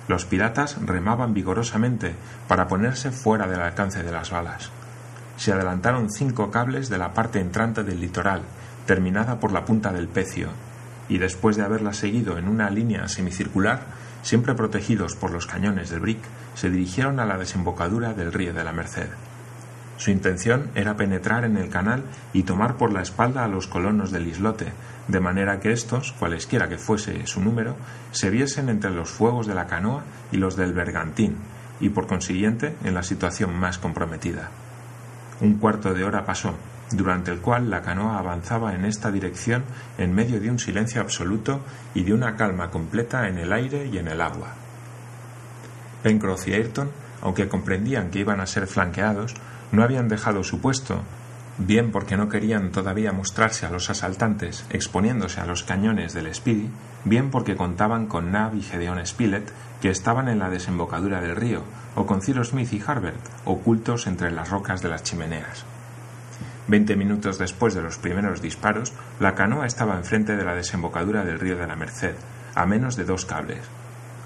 Los 0.09 0.27
piratas 0.27 0.77
remaban 0.85 1.33
vigorosamente 1.33 2.15
para 2.49 2.69
ponerse 2.69 3.13
fuera 3.13 3.47
del 3.47 3.63
alcance 3.63 4.03
de 4.03 4.13
las 4.13 4.31
balas. 4.31 4.69
Se 5.39 5.55
adelantaron 5.55 6.11
cinco 6.11 6.51
cables 6.51 6.91
de 6.91 6.99
la 6.99 7.15
parte 7.15 7.41
entrante 7.41 7.83
del 7.83 8.03
litoral, 8.03 8.43
terminada 8.85 9.41
por 9.41 9.51
la 9.51 9.65
punta 9.65 9.91
del 9.91 10.07
pecio, 10.07 10.51
y 11.09 11.17
después 11.17 11.57
de 11.57 11.63
haberla 11.63 11.95
seguido 11.95 12.37
en 12.37 12.47
una 12.47 12.69
línea 12.69 13.09
semicircular, 13.09 13.85
siempre 14.21 14.55
protegidos 14.55 15.17
por 15.17 15.31
los 15.31 15.47
cañones 15.47 15.89
del 15.89 16.01
Brick, 16.01 16.21
se 16.57 16.69
dirigieron 16.69 17.21
a 17.21 17.25
la 17.25 17.39
desembocadura 17.39 18.13
del 18.13 18.35
río 18.35 18.53
de 18.53 18.65
la 18.65 18.73
Merced. 18.73 19.09
Su 20.03 20.11
intención 20.11 20.73
era 20.75 20.97
penetrar 20.97 21.45
en 21.45 21.57
el 21.57 21.69
canal 21.69 22.03
y 22.33 22.43
tomar 22.43 22.77
por 22.77 22.93
la 22.93 23.03
espalda 23.03 23.45
a 23.45 23.47
los 23.47 23.69
colonos 23.69 24.11
del 24.11 24.27
islote, 24.27 24.73
de 25.07 25.21
manera 25.21 25.61
que 25.61 25.71
éstos, 25.71 26.13
cualesquiera 26.19 26.69
que 26.69 26.77
fuese 26.77 27.25
su 27.29 27.41
número, 27.41 27.77
se 28.11 28.29
viesen 28.29 28.69
entre 28.69 28.91
los 28.91 29.11
fuegos 29.11 29.47
de 29.47 29.55
la 29.55 29.69
canoa 29.69 30.03
y 30.33 30.39
los 30.39 30.57
del 30.57 30.73
bergantín, 30.73 31.37
y 31.79 31.91
por 31.91 32.09
consiguiente 32.09 32.75
en 32.83 32.95
la 32.95 33.05
situación 33.05 33.55
más 33.55 33.79
comprometida. 33.79 34.51
Un 35.41 35.59
cuarto 35.59 35.95
de 35.95 36.03
hora 36.03 36.25
pasó, 36.25 36.57
durante 36.91 37.31
el 37.31 37.39
cual 37.39 37.71
la 37.71 37.83
canoa 37.83 38.19
avanzaba 38.19 38.75
en 38.75 38.85
esta 38.85 39.13
dirección 39.13 39.63
en 39.99 40.13
medio 40.13 40.41
de 40.41 40.51
un 40.51 40.59
silencio 40.59 41.01
absoluto 41.01 41.61
y 41.95 42.03
de 42.03 42.13
una 42.13 42.35
calma 42.35 42.73
completa 42.73 43.29
en 43.29 43.39
el 43.39 43.53
aire 43.53 43.87
y 43.87 43.99
en 43.99 44.09
el 44.09 44.21
agua. 44.21 44.49
Pencroff 46.03 46.49
y 46.49 46.55
Ayrton, 46.55 46.91
aunque 47.21 47.47
comprendían 47.47 48.11
que 48.11 48.19
iban 48.19 48.41
a 48.41 48.49
ser 48.49 48.67
flanqueados, 48.67 49.37
no 49.73 49.83
habían 49.83 50.09
dejado 50.09 50.45
su 50.45 50.61
puesto, 50.61 51.03
bien 51.59 51.91
porque 51.91 52.17
no 52.17 52.29
querían 52.29 52.71
todavía 52.71 53.13
mostrarse 53.13 53.67
a 53.67 53.71
los 53.71 53.91
asaltantes 53.91 54.65
exponiéndose 54.71 55.41
a 55.41 55.47
los 55.47 55.65
cañones 55.65 56.15
del 56.15 56.33
Speedy, 56.35 56.71
bien 57.05 57.31
porque 57.31 57.57
contaban 57.57 58.07
con 58.07 58.33
Nab 58.33 58.55
y 58.55 58.63
Gedeon 58.63 59.05
Spilett, 59.07 59.53
que 59.81 59.91
estaban 59.91 60.29
en 60.29 60.39
la 60.39 60.51
desembocadura 60.51 61.21
del 61.21 61.37
río, 61.37 61.65
o 61.97 62.07
con 62.07 62.23
Cyrus 62.23 62.51
Smith 62.51 62.73
y 62.73 62.83
Harbert, 62.87 63.21
ocultos 63.45 64.07
entre 64.07 64.31
las 64.31 64.51
rocas 64.51 64.83
de 64.83 64.89
las 64.89 65.03
chimeneas. 65.03 65.65
Veinte 66.69 66.95
minutos 66.95 67.39
después 67.39 67.75
de 67.75 67.83
los 67.83 67.99
primeros 67.99 68.41
disparos, 68.41 68.93
la 69.19 69.35
canoa 69.35 69.67
estaba 69.67 69.97
enfrente 69.97 70.37
de 70.37 70.45
la 70.45 70.55
desembocadura 70.55 71.25
del 71.25 71.41
río 71.41 71.57
de 71.57 71.67
la 71.67 71.77
Merced, 71.77 72.15
a 72.55 72.67
menos 72.67 72.97
de 72.97 73.05
dos 73.05 73.25
cables. 73.25 73.63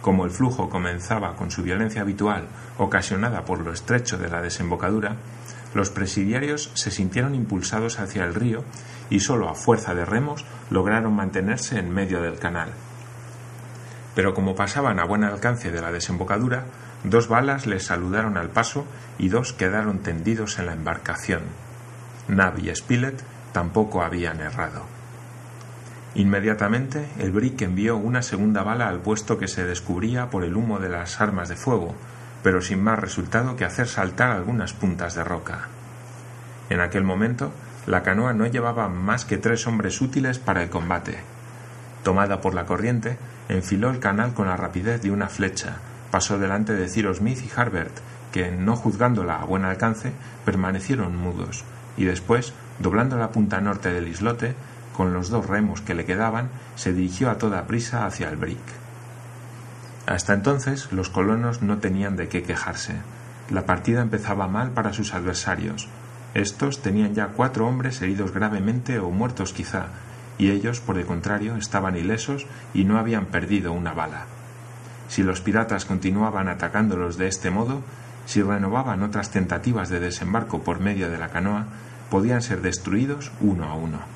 Como 0.03 0.25
el 0.25 0.31
flujo 0.31 0.69
comenzaba 0.69 1.35
con 1.35 1.51
su 1.51 1.63
violencia 1.63 2.03
habitual, 2.03 2.47
ocasionada 2.79 3.45
por 3.45 3.61
lo 3.61 3.73
estrecho 3.73 4.19
de 4.19 4.29
la 4.29 4.43
desembocadura, 4.43 5.17
los 5.77 5.91
presidiarios 5.91 6.71
se 6.75 6.91
sintieron 6.91 7.35
impulsados 7.35 8.01
hacia 8.01 8.25
el 8.25 8.35
río 8.35 8.65
y 9.11 9.21
sólo 9.21 9.49
a 9.49 9.55
fuerza 9.55 9.95
de 9.95 10.05
remos 10.05 10.45
lograron 10.71 11.15
mantenerse 11.15 11.79
en 11.79 11.93
medio 11.93 12.23
del 12.23 12.39
canal. 12.39 12.71
Pero 14.15 14.35
como 14.35 14.57
pasaban 14.57 14.99
a 14.99 15.05
buen 15.05 15.23
alcance 15.23 15.71
de 15.71 15.81
la 15.81 15.93
desembocadura, 15.93 16.65
dos 17.05 17.29
balas 17.29 17.67
les 17.67 17.85
saludaron 17.85 18.39
al 18.39 18.49
paso 18.49 18.87
y 19.19 19.29
dos 19.29 19.53
quedaron 19.53 19.99
tendidos 19.99 20.59
en 20.59 20.67
la 20.67 20.73
embarcación. 20.73 21.43
Nab 22.27 22.59
y 22.59 22.75
Spilett 22.75 23.23
tampoco 23.53 24.03
habían 24.03 24.41
errado. 24.41 24.83
Inmediatamente 26.15 27.07
el 27.19 27.31
Brick 27.31 27.61
envió 27.61 27.99
una 27.99 28.23
segunda 28.23 28.63
bala 28.63 28.89
al 28.89 29.01
puesto 29.01 29.37
que 29.39 29.49
se 29.49 29.65
descubría 29.65 30.31
por 30.31 30.45
el 30.45 30.57
humo 30.57 30.79
de 30.81 30.89
las 30.89 31.21
armas 31.21 31.51
de 31.51 31.57
fuego, 31.57 31.95
pero 32.47 32.63
sin 32.63 32.81
más 32.81 33.01
resultado 33.01 33.57
que 33.57 33.65
hacer 33.65 33.89
saltar 33.89 34.31
algunas 34.31 34.73
puntas 34.73 35.17
de 35.17 35.25
roca. 35.25 35.67
En 36.71 36.79
aquel 36.79 37.03
momento, 37.03 37.51
la 37.89 38.05
canoa 38.05 38.35
no 38.35 38.47
llevaba 38.47 38.89
más 38.89 39.25
que 39.25 39.37
tres 39.37 39.67
hombres 39.67 40.01
útiles 40.01 40.39
para 40.39 40.63
el 40.63 40.71
combate. 40.71 41.19
Tomada 42.05 42.41
por 42.41 42.55
la 42.55 42.65
corriente, 42.65 43.19
enfiló 43.49 43.91
el 43.91 43.99
canal 43.99 44.33
con 44.33 44.47
la 44.47 44.57
rapidez 44.57 45.03
de 45.03 45.11
una 45.11 45.27
flecha, 45.27 45.79
pasó 46.13 46.39
delante 46.39 46.75
de 46.75 46.89
Cyrus 46.89 47.17
Smith 47.17 47.41
y 47.45 47.51
Harbert, 47.61 47.99
que, 48.31 48.53
no 48.53 48.77
juzgándola 48.77 49.41
a 49.41 49.45
buen 49.45 49.65
alcance, 49.65 50.13
permanecieron 50.45 51.17
mudos, 51.17 51.65
y 51.97 52.05
después, 52.05 52.53
doblando 52.79 53.17
la 53.17 53.33
punta 53.33 53.61
norte 53.61 53.93
del 53.93 54.07
islote, 54.07 54.55
con 54.93 55.13
los 55.13 55.31
dos 55.31 55.49
remos 55.49 55.81
que 55.81 55.97
le 55.97 56.05
quedaban, 56.05 56.51
se 56.77 56.93
dirigió 56.93 57.29
a 57.29 57.39
toda 57.39 57.67
prisa 57.67 58.07
hacia 58.07 58.29
el 58.29 58.37
brick. 58.37 58.86
Hasta 60.07 60.35
entonces 60.35 60.93
los 60.93 61.11
colonos 61.11 61.63
no 61.63 61.79
tenían 61.79 62.17
de 62.17 62.29
qué 62.29 62.43
quejarse. 62.45 62.95
La 63.51 63.67
partida 63.67 64.03
empezaba 64.03 64.47
mal 64.47 64.71
para 64.71 64.93
sus 64.93 65.15
adversarios. 65.15 65.89
Estos 66.35 66.81
tenían 66.81 67.15
ya 67.15 67.29
cuatro 67.29 67.67
hombres 67.67 68.01
heridos 68.03 68.33
gravemente 68.33 68.99
o 68.99 69.11
muertos 69.11 69.53
quizá, 69.53 69.87
y 70.39 70.51
ellos, 70.51 70.81
por 70.81 70.99
el 70.99 71.07
contrario, 71.07 71.57
estaban 71.57 71.97
ilesos 71.97 72.47
y 72.75 72.85
no 72.85 72.99
habían 72.99 73.27
perdido 73.27 73.73
una 73.73 73.95
bala. 73.95 74.27
Si 75.09 75.23
los 75.23 75.41
piratas 75.41 75.85
continuaban 75.85 76.49
atacándolos 76.49 77.17
de 77.17 77.29
este 77.29 77.51
modo, 77.51 77.83
si 78.27 78.43
renovaban 78.43 79.03
otras 79.03 79.31
tentativas 79.31 79.89
de 79.89 80.01
desembarco 80.01 80.63
por 80.63 80.81
medio 80.81 81.11
de 81.11 81.19
la 81.19 81.29
canoa, 81.29 81.67
podían 82.11 82.43
ser 82.43 82.61
destruidos 82.61 83.33
uno 83.41 83.65
a 83.65 83.75
uno. 83.75 84.16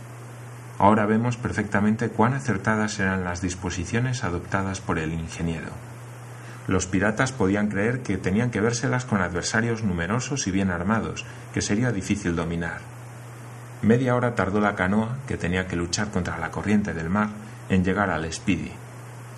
Ahora 0.80 1.04
vemos 1.04 1.36
perfectamente 1.36 2.08
cuán 2.08 2.32
acertadas 2.32 2.98
eran 3.00 3.22
las 3.22 3.42
disposiciones 3.42 4.24
adoptadas 4.24 4.80
por 4.80 4.98
el 4.98 5.12
ingeniero. 5.12 5.68
Los 6.66 6.86
piratas 6.86 7.32
podían 7.32 7.68
creer 7.68 8.00
que 8.00 8.16
tenían 8.16 8.50
que 8.50 8.62
vérselas 8.62 9.04
con 9.04 9.20
adversarios 9.20 9.82
numerosos 9.82 10.46
y 10.46 10.50
bien 10.50 10.70
armados, 10.70 11.26
que 11.52 11.60
sería 11.60 11.92
difícil 11.92 12.34
dominar. 12.34 12.78
Media 13.82 14.16
hora 14.16 14.34
tardó 14.34 14.58
la 14.58 14.74
canoa, 14.74 15.18
que 15.28 15.36
tenía 15.36 15.66
que 15.66 15.76
luchar 15.76 16.10
contra 16.10 16.38
la 16.38 16.50
corriente 16.50 16.94
del 16.94 17.10
mar, 17.10 17.28
en 17.68 17.84
llegar 17.84 18.08
al 18.08 18.32
Speedy. 18.32 18.72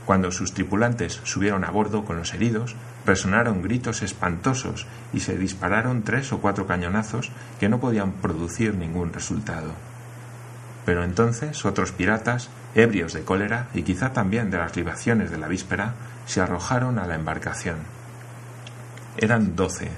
Cuando 0.06 0.30
sus 0.30 0.54
tripulantes 0.54 1.22
subieron 1.24 1.64
a 1.64 1.70
bordo 1.72 2.04
con 2.04 2.18
los 2.18 2.34
heridos, 2.34 2.76
resonaron 3.04 3.62
gritos 3.62 4.02
espantosos 4.02 4.86
y 5.12 5.18
se 5.18 5.36
dispararon 5.36 6.04
tres 6.04 6.32
o 6.32 6.38
cuatro 6.38 6.68
cañonazos 6.68 7.32
que 7.58 7.68
no 7.68 7.80
podían 7.80 8.12
producir 8.12 8.76
ningún 8.76 9.12
resultado. 9.12 9.72
Pero 10.84 11.04
entonces 11.04 11.64
otros 11.64 11.92
piratas, 11.92 12.48
ebrios 12.74 13.12
de 13.12 13.22
cólera 13.22 13.68
y 13.74 13.82
quizá 13.82 14.12
también 14.12 14.50
de 14.50 14.58
las 14.58 14.76
libaciones 14.76 15.30
de 15.30 15.38
la 15.38 15.48
víspera, 15.48 15.94
se 16.26 16.40
arrojaron 16.40 16.98
a 16.98 17.06
la 17.06 17.14
embarcación. 17.14 17.76
Eran 19.16 19.54
doce. 19.56 19.90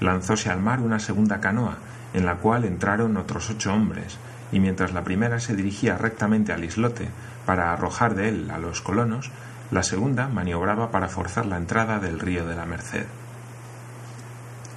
Lanzóse 0.00 0.50
al 0.50 0.60
mar 0.60 0.80
una 0.80 0.98
segunda 0.98 1.40
canoa, 1.40 1.78
en 2.14 2.26
la 2.26 2.36
cual 2.36 2.64
entraron 2.64 3.16
otros 3.16 3.50
ocho 3.50 3.72
hombres, 3.72 4.18
y 4.52 4.60
mientras 4.60 4.92
la 4.92 5.04
primera 5.04 5.40
se 5.40 5.54
dirigía 5.54 5.96
rectamente 5.96 6.52
al 6.52 6.64
islote 6.64 7.08
para 7.46 7.72
arrojar 7.72 8.14
de 8.14 8.28
él 8.28 8.50
a 8.50 8.58
los 8.58 8.80
colonos, 8.80 9.30
la 9.70 9.82
segunda 9.82 10.28
maniobraba 10.28 10.90
para 10.90 11.08
forzar 11.08 11.46
la 11.46 11.56
entrada 11.56 11.98
del 11.98 12.18
río 12.18 12.46
de 12.46 12.56
la 12.56 12.66
Merced. 12.66 13.06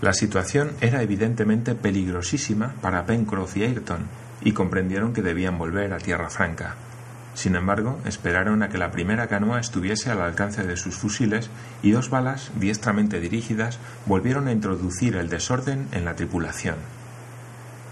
La 0.02 0.14
situación 0.14 0.72
era 0.82 1.02
evidentemente 1.02 1.76
peligrosísima 1.76 2.74
para 2.82 3.06
Pencroff 3.06 3.56
y 3.58 3.64
Ayrton, 3.64 4.06
y 4.44 4.52
comprendieron 4.52 5.14
que 5.14 5.22
debían 5.22 5.58
volver 5.58 5.94
a 5.94 5.98
tierra 5.98 6.30
franca. 6.30 6.76
Sin 7.34 7.56
embargo, 7.56 8.00
esperaron 8.06 8.62
a 8.62 8.70
que 8.70 8.78
la 8.78 8.92
primera 8.92 9.28
canoa 9.28 9.60
estuviese 9.60 10.12
al 10.12 10.22
alcance 10.22 10.64
de 10.64 10.78
sus 10.78 10.96
fusiles 10.96 11.50
y 11.82 11.92
dos 11.92 12.10
balas, 12.10 12.52
diestramente 12.56 13.20
dirigidas, 13.20 13.80
volvieron 14.06 14.48
a 14.48 14.52
introducir 14.52 15.16
el 15.16 15.30
desorden 15.30 15.88
en 15.92 16.06
la 16.06 16.16
tripulación. 16.16 16.76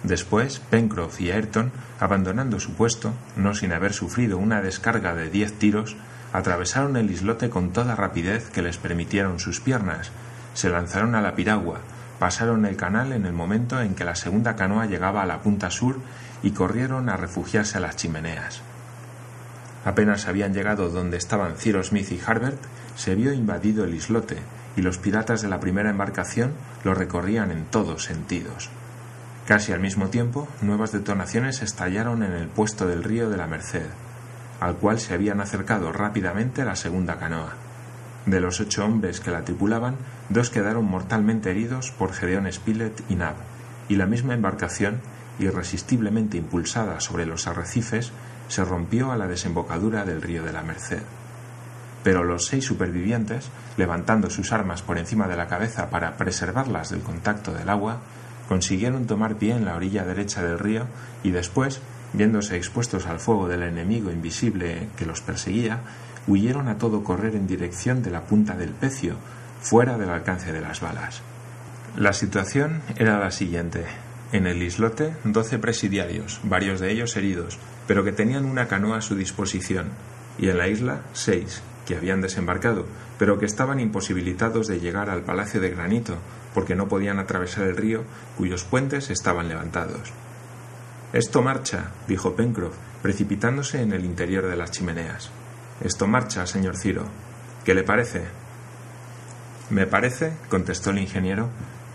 Después, 0.04 0.60
Pencroff 0.60 1.22
y 1.22 1.32
Ayrton, 1.32 1.72
abandonando 2.00 2.60
su 2.60 2.74
puesto, 2.74 3.14
no 3.36 3.54
sin 3.54 3.72
haber 3.72 3.94
sufrido 3.94 4.38
una 4.38 4.62
descarga 4.62 5.16
de 5.16 5.30
diez 5.30 5.54
tiros, 5.54 5.96
atravesaron 6.34 6.96
el 6.98 7.12
islote 7.12 7.50
con 7.50 7.72
toda 7.72 7.96
rapidez 7.96 8.50
que 8.50 8.62
les 8.62 8.78
permitieron 8.78 9.40
sus 9.40 9.60
piernas, 9.60 10.12
se 10.54 10.70
lanzaron 10.70 11.16
a 11.16 11.22
la 11.22 11.36
piragua, 11.36 11.80
pasaron 12.20 12.66
el 12.66 12.76
canal 12.78 13.14
en 13.14 13.26
el 13.26 13.34
momento 13.34 13.82
en 13.82 13.96
que 13.96 14.06
la 14.06 14.16
segunda 14.16 14.56
canoa 14.56 14.86
llegaba 14.86 15.24
a 15.24 15.26
la 15.26 15.42
punta 15.42 15.72
sur 15.72 16.00
y 16.44 16.52
corrieron 16.52 17.10
a 17.10 17.18
refugiarse 17.18 17.78
a 17.78 17.82
las 17.82 17.96
chimeneas. 17.96 18.62
Apenas 19.84 20.28
habían 20.28 20.54
llegado 20.54 20.90
donde 20.90 21.18
estaban 21.18 21.56
Cyrus 21.58 21.88
Smith 21.88 22.12
y 22.12 22.22
Harbert, 22.26 22.60
se 22.96 23.16
vio 23.16 23.34
invadido 23.34 23.84
el 23.84 23.96
islote, 23.96 24.38
y 24.76 24.82
los 24.82 24.98
piratas 24.98 25.42
de 25.42 25.50
la 25.50 25.60
primera 25.60 25.90
embarcación 25.90 26.54
lo 26.84 26.94
recorrían 26.94 27.52
en 27.52 27.66
todos 27.66 28.04
sentidos. 28.04 28.70
Casi 29.48 29.74
al 29.74 29.80
mismo 29.80 30.10
tiempo, 30.10 30.48
nuevas 30.62 30.92
detonaciones 30.92 31.62
estallaron 31.62 32.24
en 32.24 32.34
el 32.34 32.48
puesto 32.48 32.86
del 32.88 33.04
río 33.04 33.30
de 33.30 33.38
la 33.38 33.48
Merced, 33.48 33.88
al 34.60 34.76
cual 34.76 35.00
se 35.00 35.16
habían 35.16 35.42
acercado 35.42 35.92
rápidamente 35.92 36.64
la 36.64 36.76
segunda 36.76 37.18
canoa. 37.18 37.54
De 38.28 38.40
los 38.40 38.60
ocho 38.60 38.86
hombres 38.86 39.20
que 39.20 39.32
la 39.32 39.44
tripulaban, 39.44 39.96
dos 40.30 40.52
quedaron 40.52 40.86
mortalmente 40.86 41.50
heridos 41.50 41.92
por 41.92 42.14
Gedeón 42.14 42.52
Spilett 42.52 43.02
y 43.10 43.16
Nab, 43.16 43.34
y 43.90 43.96
la 43.96 44.06
misma 44.06 44.36
embarcación, 44.36 45.02
irresistiblemente 45.42 46.38
impulsada 46.38 47.00
sobre 47.00 47.26
los 47.26 47.48
arrecifes, 47.48 48.12
se 48.48 48.64
rompió 48.64 49.12
a 49.12 49.18
la 49.18 49.28
desembocadura 49.28 50.06
del 50.06 50.22
río 50.22 50.44
de 50.44 50.54
la 50.54 50.62
Merced. 50.62 51.04
Pero 52.04 52.24
los 52.24 52.48
seis 52.48 52.66
supervivientes, 52.66 53.50
levantando 53.78 54.30
sus 54.30 54.52
armas 54.52 54.82
por 54.82 54.98
encima 54.98 55.28
de 55.28 55.38
la 55.38 55.48
cabeza 55.48 55.90
para 55.90 56.18
preservarlas 56.18 56.90
del 56.90 57.02
contacto 57.02 57.54
del 57.54 57.70
agua, 57.70 58.00
consiguieron 58.48 59.06
tomar 59.06 59.36
pie 59.36 59.56
en 59.56 59.66
la 59.66 59.76
orilla 59.76 60.04
derecha 60.04 60.44
del 60.44 60.60
río 60.60 60.86
y 61.24 61.32
después, 61.32 61.80
viéndose 62.14 62.58
expuestos 62.58 63.06
al 63.06 63.20
fuego 63.20 63.48
del 63.48 63.64
enemigo 63.64 64.12
invisible 64.12 64.90
que 64.98 65.06
los 65.06 65.22
perseguía, 65.22 65.80
huyeron 66.28 66.68
a 66.68 66.78
todo 66.78 67.04
correr 67.04 67.36
en 67.36 67.48
dirección 67.48 68.04
de 68.04 68.12
la 68.12 68.22
punta 68.22 68.56
del 68.56 68.72
pecio, 68.72 69.16
fuera 69.62 69.98
del 69.98 70.10
alcance 70.10 70.52
de 70.52 70.62
las 70.62 70.82
balas. 70.82 71.22
La 71.96 72.14
situación 72.14 72.82
era 72.98 73.20
la 73.20 73.32
siguiente. 73.32 73.86
En 74.32 74.48
el 74.48 74.64
islote, 74.64 75.14
doce 75.26 75.60
presidiarios, 75.60 76.40
varios 76.44 76.80
de 76.80 76.90
ellos 76.90 77.18
heridos, 77.18 77.60
pero 77.86 78.06
que 78.06 78.14
tenían 78.14 78.46
una 78.46 78.68
canoa 78.68 78.98
a 78.98 79.02
su 79.02 79.16
disposición, 79.16 79.90
y 80.38 80.48
en 80.48 80.58
la 80.58 80.70
isla, 80.70 81.02
seis, 81.12 81.62
que 81.86 81.98
habían 81.98 82.22
desembarcado, 82.22 82.86
pero 83.20 83.38
que 83.38 83.46
estaban 83.46 83.82
imposibilitados 83.82 84.68
de 84.68 84.80
llegar 84.80 85.10
al 85.10 85.24
Palacio 85.24 85.60
de 85.60 85.72
Granito, 85.72 86.16
porque 86.54 86.76
no 86.76 86.88
podían 86.88 87.20
atravesar 87.20 87.68
el 87.68 87.76
río, 87.76 88.04
cuyos 88.38 88.64
puentes 88.64 89.10
estaban 89.10 89.50
levantados. 89.50 90.14
Esto 91.12 91.42
marcha, 91.42 91.92
dijo 92.08 92.34
Pencroff, 92.34 92.76
precipitándose 93.02 93.82
en 93.82 93.92
el 93.92 94.06
interior 94.06 94.48
de 94.48 94.56
las 94.56 94.72
chimeneas. 94.72 95.30
Esto 95.84 96.08
marcha, 96.08 96.48
señor 96.48 96.78
Ciro. 96.78 97.04
¿Qué 97.66 97.76
le 97.76 97.84
parece? 97.84 98.24
Me 99.70 99.88
parece, 99.88 100.34
contestó 100.50 100.92
el 100.92 101.00
ingeniero, 101.00 101.50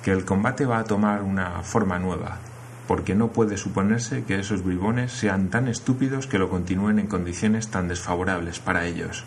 que 0.06 0.12
el 0.12 0.24
combate 0.24 0.66
va 0.66 0.78
a 0.78 0.84
tomar 0.84 1.24
una 1.24 1.64
forma 1.64 1.98
nueva, 1.98 2.38
porque 2.86 3.16
no 3.16 3.32
puede 3.32 3.56
suponerse 3.56 4.22
que 4.22 4.38
esos 4.38 4.62
bribones 4.62 5.10
sean 5.10 5.48
tan 5.48 5.66
estúpidos 5.66 6.28
que 6.28 6.38
lo 6.38 6.48
continúen 6.48 7.00
en 7.00 7.08
condiciones 7.08 7.72
tan 7.72 7.88
desfavorables 7.88 8.60
para 8.60 8.86
ellos. 8.86 9.24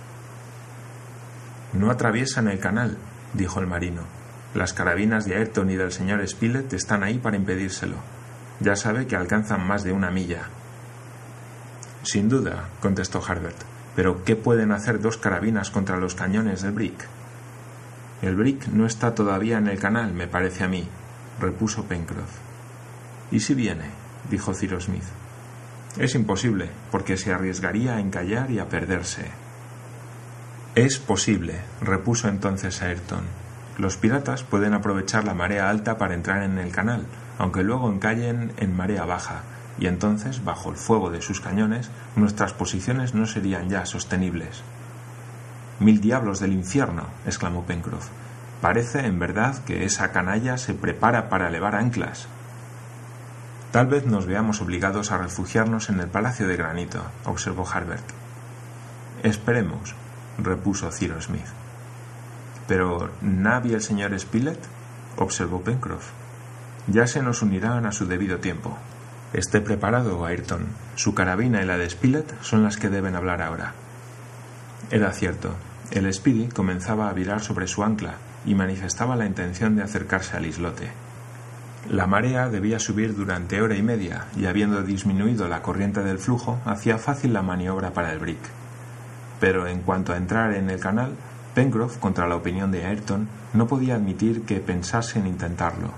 No 1.74 1.91
atraviesan 1.91 2.48
el 2.48 2.59
canal, 2.59 2.98
dijo 3.33 3.59
el 3.59 3.67
marino. 3.67 4.03
Las 4.55 4.71
carabinas 4.71 5.25
de 5.25 5.36
Ayrton 5.36 5.69
y 5.69 5.75
del 5.75 5.91
señor 5.91 6.25
Spilett 6.25 6.71
están 6.71 7.03
ahí 7.03 7.17
para 7.17 7.36
impedírselo. 7.36 7.98
Ya 8.62 8.77
sabe 8.77 9.05
que 9.05 9.17
alcanzan 9.17 9.67
más 9.67 9.83
de 9.83 9.91
una 9.91 10.12
milla. 10.12 10.43
Sin 12.03 12.29
duda, 12.29 12.69
contestó 12.79 13.21
Harbert. 13.21 13.57
Pero 13.98 14.24
¿qué 14.24 14.38
pueden 14.38 14.71
hacer 14.71 15.01
dos 15.01 15.17
carabinas 15.17 15.71
contra 15.71 15.98
los 15.98 16.15
cañones 16.15 16.62
del 16.62 16.71
Brick? 16.71 17.18
El 18.21 18.35
Brick 18.35 18.67
no 18.67 18.85
está 18.85 19.15
todavía 19.15 19.57
en 19.57 19.67
el 19.67 19.79
canal, 19.79 20.13
me 20.13 20.27
parece 20.27 20.63
a 20.63 20.67
mí, 20.67 20.88
repuso 21.39 21.85
Pencroff. 21.85 22.38
¿Y 23.31 23.39
si 23.39 23.53
viene? 23.53 23.85
dijo 24.29 24.53
Cyrus 24.53 24.85
Smith. 24.85 25.03
Es 25.97 26.15
imposible, 26.15 26.69
porque 26.91 27.17
se 27.17 27.33
arriesgaría 27.33 27.95
a 27.95 27.99
encallar 27.99 28.51
y 28.51 28.59
a 28.59 28.67
perderse. 28.67 29.25
Es 30.75 30.99
posible, 30.99 31.61
repuso 31.81 32.27
entonces 32.27 32.81
Ayrton. 32.81 33.23
Los 33.77 33.97
piratas 33.97 34.43
pueden 34.43 34.73
aprovechar 34.73 35.23
la 35.23 35.33
marea 35.33 35.69
alta 35.69 35.97
para 35.97 36.13
entrar 36.13 36.43
en 36.43 36.57
el 36.57 36.71
canal, 36.71 37.05
aunque 37.38 37.63
luego 37.63 37.89
encallen 37.89 38.51
en 38.57 38.75
marea 38.75 39.05
baja, 39.05 39.43
y 39.79 39.88
entonces, 39.88 40.43
bajo 40.43 40.69
el 40.69 40.75
fuego 40.75 41.09
de 41.09 41.21
sus 41.21 41.39
cañones, 41.39 41.89
nuestras 42.17 42.53
posiciones 42.53 43.13
no 43.13 43.25
serían 43.25 43.69
ya 43.69 43.85
sostenibles. 43.85 44.61
Mil 45.79 46.01
diablos 46.01 46.39
del 46.39 46.53
infierno, 46.53 47.03
exclamó 47.25 47.63
Pencroff. 47.65 48.07
Parece, 48.62 49.05
en 49.05 49.19
verdad, 49.19 49.63
que 49.63 49.85
esa 49.85 50.11
canalla 50.11 50.57
se 50.57 50.74
prepara 50.74 51.29
para 51.29 51.48
elevar 51.48 51.75
anclas. 51.75 52.27
Tal 53.72 53.87
vez 53.87 54.05
nos 54.05 54.25
veamos 54.25 54.61
obligados 54.61 55.11
a 55.11 55.18
refugiarnos 55.18 55.89
en 55.89 56.00
el 56.00 56.07
Palacio 56.07 56.48
de 56.48 56.57
Granito, 56.57 57.01
observó 57.24 57.68
Harbert. 57.72 58.03
Esperemos, 59.24 59.96
repuso 60.37 60.92
Cyrus 60.92 61.25
Smith. 61.25 61.46
Pero 62.68 63.11
¿Nab 63.22 63.65
y 63.65 63.74
el 63.74 63.81
señor 63.81 64.18
Spilett? 64.20 64.59
observó 65.18 65.61
Pencroff. 65.61 66.09
Ya 66.87 67.07
se 67.07 67.22
nos 67.22 67.42
unirán 67.42 67.85
a 67.85 67.92
su 67.92 68.07
debido 68.07 68.39
tiempo. 68.39 68.77
Esté 69.33 69.61
preparado, 69.61 70.25
Ayrton. 70.25 70.68
Su 70.96 71.13
carabina 71.13 71.61
y 71.61 71.65
la 71.65 71.77
de 71.77 71.89
Spilett 71.89 72.42
son 72.42 72.63
las 72.63 72.77
que 72.77 72.89
deben 72.89 73.15
hablar 73.15 73.42
ahora. 73.42 73.74
Era 74.89 75.11
cierto. 75.11 75.53
El 75.91 76.13
Speedy 76.13 76.47
comenzaba 76.47 77.09
a 77.09 77.13
virar 77.13 77.41
sobre 77.41 77.67
su 77.67 77.83
ancla 77.83 78.15
y 78.45 78.55
manifestaba 78.55 79.15
la 79.15 79.25
intención 79.25 79.75
de 79.75 79.83
acercarse 79.83 80.37
al 80.37 80.45
islote. 80.45 80.89
La 81.89 82.07
marea 82.07 82.49
debía 82.49 82.79
subir 82.79 83.15
durante 83.15 83.61
hora 83.61 83.75
y 83.75 83.81
media 83.81 84.25
y 84.37 84.45
habiendo 84.45 84.83
disminuido 84.83 85.47
la 85.47 85.61
corriente 85.61 86.03
del 86.03 86.19
flujo, 86.19 86.59
hacía 86.65 86.97
fácil 86.97 87.33
la 87.33 87.41
maniobra 87.41 87.93
para 87.93 88.11
el 88.13 88.19
brick. 88.19 88.39
Pero 89.39 89.67
en 89.67 89.81
cuanto 89.81 90.13
a 90.13 90.17
entrar 90.17 90.53
en 90.53 90.69
el 90.69 90.79
canal, 90.79 91.13
Pencroff, 91.55 91.97
contra 91.97 92.27
la 92.27 92.35
opinión 92.35 92.71
de 92.71 92.85
Ayrton, 92.85 93.27
no 93.53 93.67
podía 93.67 93.95
admitir 93.95 94.43
que 94.43 94.59
pensase 94.59 95.17
en 95.17 95.25
intentarlo, 95.25 95.93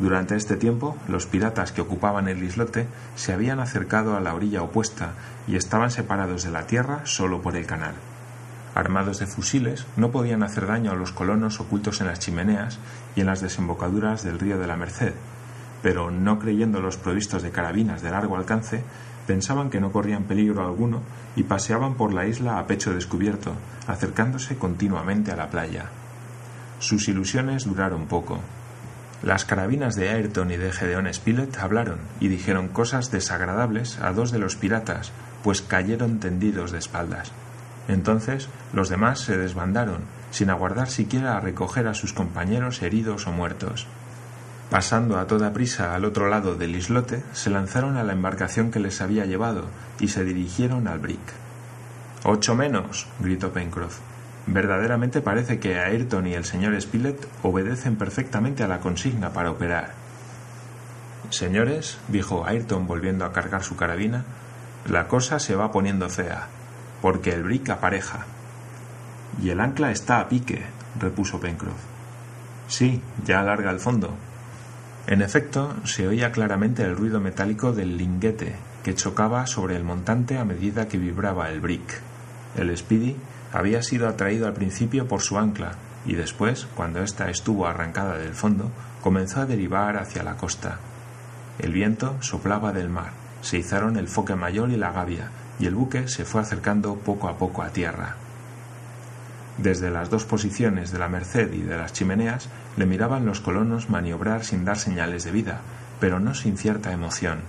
durante 0.00 0.34
este 0.34 0.56
tiempo, 0.56 0.96
los 1.08 1.26
piratas 1.26 1.72
que 1.72 1.82
ocupaban 1.82 2.26
el 2.26 2.42
islote 2.42 2.86
se 3.16 3.34
habían 3.34 3.60
acercado 3.60 4.16
a 4.16 4.20
la 4.20 4.34
orilla 4.34 4.62
opuesta 4.62 5.12
y 5.46 5.56
estaban 5.56 5.90
separados 5.90 6.42
de 6.42 6.50
la 6.50 6.66
tierra 6.66 7.02
solo 7.04 7.42
por 7.42 7.54
el 7.54 7.66
canal. 7.66 7.92
Armados 8.80 9.18
de 9.18 9.26
fusiles, 9.26 9.84
no 9.98 10.10
podían 10.10 10.42
hacer 10.42 10.66
daño 10.66 10.90
a 10.90 10.94
los 10.94 11.12
colonos 11.12 11.60
ocultos 11.60 12.00
en 12.00 12.06
las 12.06 12.18
chimeneas 12.18 12.78
y 13.14 13.20
en 13.20 13.26
las 13.26 13.42
desembocaduras 13.42 14.24
del 14.24 14.38
río 14.38 14.58
de 14.58 14.66
la 14.66 14.76
Merced, 14.76 15.12
pero 15.82 16.10
no 16.10 16.38
creyendo 16.38 16.80
los 16.80 16.96
provistos 16.96 17.42
de 17.42 17.50
carabinas 17.50 18.00
de 18.00 18.10
largo 18.10 18.38
alcance, 18.38 18.82
pensaban 19.26 19.68
que 19.68 19.82
no 19.82 19.92
corrían 19.92 20.24
peligro 20.24 20.64
alguno 20.64 21.02
y 21.36 21.42
paseaban 21.42 21.92
por 21.92 22.14
la 22.14 22.26
isla 22.26 22.58
a 22.58 22.66
pecho 22.66 22.94
descubierto, 22.94 23.52
acercándose 23.86 24.56
continuamente 24.56 25.30
a 25.30 25.36
la 25.36 25.50
playa. 25.50 25.90
Sus 26.78 27.06
ilusiones 27.06 27.66
duraron 27.66 28.06
poco, 28.06 28.40
las 29.22 29.44
carabinas 29.44 29.94
de 29.94 30.08
Ayrton 30.08 30.52
y 30.52 30.56
de 30.56 30.72
Gedeón 30.72 31.12
Spilett 31.12 31.58
hablaron 31.58 31.98
y 32.18 32.28
dijeron 32.28 32.68
cosas 32.68 33.10
desagradables 33.10 33.98
a 34.00 34.14
dos 34.14 34.32
de 34.32 34.38
los 34.38 34.56
piratas, 34.56 35.12
pues 35.44 35.60
cayeron 35.60 36.18
tendidos 36.18 36.72
de 36.72 36.78
espaldas. 36.78 37.30
Entonces 37.88 38.48
los 38.72 38.88
demás 38.88 39.20
se 39.20 39.36
desbandaron, 39.36 40.02
sin 40.30 40.50
aguardar 40.50 40.88
siquiera 40.88 41.36
a 41.36 41.40
recoger 41.40 41.86
a 41.88 41.94
sus 41.94 42.12
compañeros 42.12 42.82
heridos 42.82 43.26
o 43.26 43.32
muertos. 43.32 43.86
Pasando 44.70 45.18
a 45.18 45.26
toda 45.26 45.52
prisa 45.52 45.94
al 45.96 46.04
otro 46.04 46.28
lado 46.28 46.54
del 46.54 46.76
islote, 46.76 47.24
se 47.32 47.50
lanzaron 47.50 47.96
a 47.96 48.04
la 48.04 48.12
embarcación 48.12 48.70
que 48.70 48.78
les 48.78 49.00
había 49.00 49.26
llevado 49.26 49.64
y 49.98 50.08
se 50.08 50.22
dirigieron 50.22 50.86
al 50.86 51.00
brick. 51.00 51.18
Ocho 52.22 52.54
menos. 52.54 53.08
gritó 53.18 53.52
Pencroff. 53.52 53.98
Verdaderamente 54.46 55.20
parece 55.20 55.58
que 55.58 55.78
Ayrton 55.78 56.26
y 56.26 56.34
el 56.34 56.44
señor 56.44 56.80
Spilett 56.80 57.26
obedecen 57.42 57.96
perfectamente 57.96 58.62
a 58.62 58.68
la 58.68 58.80
consigna 58.80 59.32
para 59.32 59.50
operar. 59.50 59.92
Señores, 61.30 61.98
dijo 62.08 62.46
Ayrton 62.46 62.86
volviendo 62.86 63.24
a 63.24 63.32
cargar 63.32 63.62
su 63.62 63.76
carabina, 63.76 64.24
la 64.88 65.08
cosa 65.08 65.38
se 65.38 65.54
va 65.54 65.70
poniendo 65.72 66.08
fea, 66.08 66.48
porque 67.00 67.32
el 67.32 67.42
brick 67.42 67.70
apareja. 67.70 68.26
Y 69.42 69.50
el 69.50 69.60
ancla 69.60 69.90
está 69.90 70.20
a 70.20 70.28
pique, 70.28 70.62
repuso 70.98 71.40
Pencroff. 71.40 71.80
Sí, 72.68 73.02
ya 73.24 73.40
alarga 73.40 73.70
el 73.70 73.80
fondo. 73.80 74.14
En 75.06 75.22
efecto, 75.22 75.74
se 75.84 76.06
oía 76.06 76.30
claramente 76.30 76.84
el 76.84 76.96
ruido 76.96 77.20
metálico 77.20 77.72
del 77.72 77.96
linguete 77.96 78.54
que 78.84 78.94
chocaba 78.94 79.46
sobre 79.46 79.76
el 79.76 79.84
montante 79.84 80.38
a 80.38 80.44
medida 80.44 80.88
que 80.88 80.98
vibraba 80.98 81.50
el 81.50 81.60
brick. 81.60 82.00
El 82.56 82.76
Speedy 82.76 83.16
había 83.52 83.82
sido 83.82 84.08
atraído 84.08 84.46
al 84.46 84.52
principio 84.52 85.08
por 85.08 85.20
su 85.20 85.38
ancla 85.38 85.72
y 86.06 86.14
después, 86.14 86.66
cuando 86.76 87.02
ésta 87.02 87.28
estuvo 87.28 87.66
arrancada 87.66 88.16
del 88.16 88.34
fondo, 88.34 88.70
comenzó 89.02 89.40
a 89.40 89.46
derivar 89.46 89.96
hacia 89.96 90.22
la 90.22 90.36
costa. 90.36 90.78
El 91.58 91.72
viento 91.72 92.16
soplaba 92.22 92.72
del 92.72 92.88
mar, 92.88 93.10
se 93.42 93.58
izaron 93.58 93.96
el 93.96 94.08
foque 94.08 94.34
mayor 94.34 94.70
y 94.70 94.76
la 94.76 94.92
gavia, 94.92 95.30
y 95.60 95.66
el 95.66 95.74
buque 95.74 96.08
se 96.08 96.24
fue 96.24 96.40
acercando 96.40 96.96
poco 96.96 97.28
a 97.28 97.36
poco 97.36 97.62
a 97.62 97.68
tierra. 97.68 98.16
Desde 99.58 99.90
las 99.90 100.08
dos 100.08 100.24
posiciones 100.24 100.90
de 100.90 100.98
la 100.98 101.08
Merced 101.08 101.52
y 101.52 101.60
de 101.60 101.76
las 101.76 101.92
chimeneas 101.92 102.48
le 102.76 102.86
miraban 102.86 103.26
los 103.26 103.40
colonos 103.40 103.90
maniobrar 103.90 104.44
sin 104.44 104.64
dar 104.64 104.78
señales 104.78 105.24
de 105.24 105.32
vida, 105.32 105.60
pero 106.00 106.18
no 106.18 106.34
sin 106.34 106.56
cierta 106.56 106.92
emoción. 106.92 107.40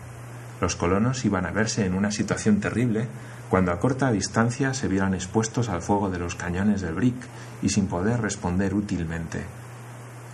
Los 0.60 0.76
colonos 0.76 1.24
iban 1.24 1.45
a 1.45 1.52
verse 1.52 1.86
en 1.86 1.93
una 1.93 2.12
situación 2.12 2.60
terrible 2.60 3.08
cuando 3.50 3.71
a 3.71 3.80
corta 3.80 4.12
distancia 4.12 4.74
se 4.74 4.88
vieran 4.88 5.13
expuestos 5.13 5.69
al 5.69 5.82
fuego 5.82 6.10
de 6.10 6.19
los 6.19 6.36
cañones 6.36 6.82
del 6.82 6.95
Brick 6.95 7.15
y 7.62 7.69
sin 7.69 7.88
poder 7.88 8.21
responder 8.21 8.74
útilmente. 8.74 9.43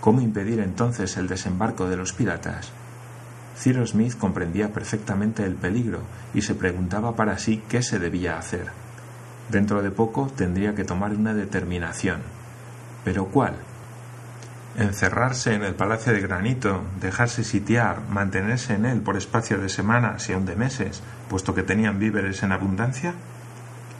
¿Cómo 0.02 0.22
impedir 0.22 0.60
entonces 0.60 1.16
el 1.18 1.28
desembarco 1.28 1.88
de 1.88 1.98
los 1.98 2.14
piratas? 2.14 2.72
Cyrus 3.58 3.92
Smith 3.92 4.18
comprendía 4.18 4.72
perfectamente 4.72 5.44
el 5.44 5.56
peligro 5.56 6.02
y 6.34 6.42
se 6.42 6.56
preguntaba 6.56 7.16
para 7.16 7.38
sí 7.38 7.64
qué 7.68 7.82
se 7.82 8.00
debía 8.00 8.38
hacer. 8.38 8.68
Dentro 9.50 9.82
de 9.82 9.92
poco 9.92 10.28
tendría 10.36 10.76
que 10.76 10.84
tomar 10.84 11.12
una 11.14 11.34
determinación, 11.34 12.22
¿Pero 13.08 13.28
cuál? 13.28 13.54
Encerrarse 14.76 15.54
en 15.54 15.64
el 15.64 15.76
Palacio 15.76 16.12
de 16.12 16.20
Granito, 16.20 16.84
dejarse 17.00 17.46
sitiar, 17.46 18.02
mantenerse 18.10 18.74
en 18.74 18.86
él 18.86 19.00
por 19.00 19.16
espacio 19.16 19.60
de 19.60 19.70
semanas 19.70 20.28
y 20.28 20.34
aun 20.34 20.46
de 20.46 20.58
meses, 20.58 21.02
puesto 21.30 21.56
que 21.56 21.64
tenían 21.64 22.00
víveres 22.00 22.44
en 22.44 22.52
abundancia? 22.52 23.14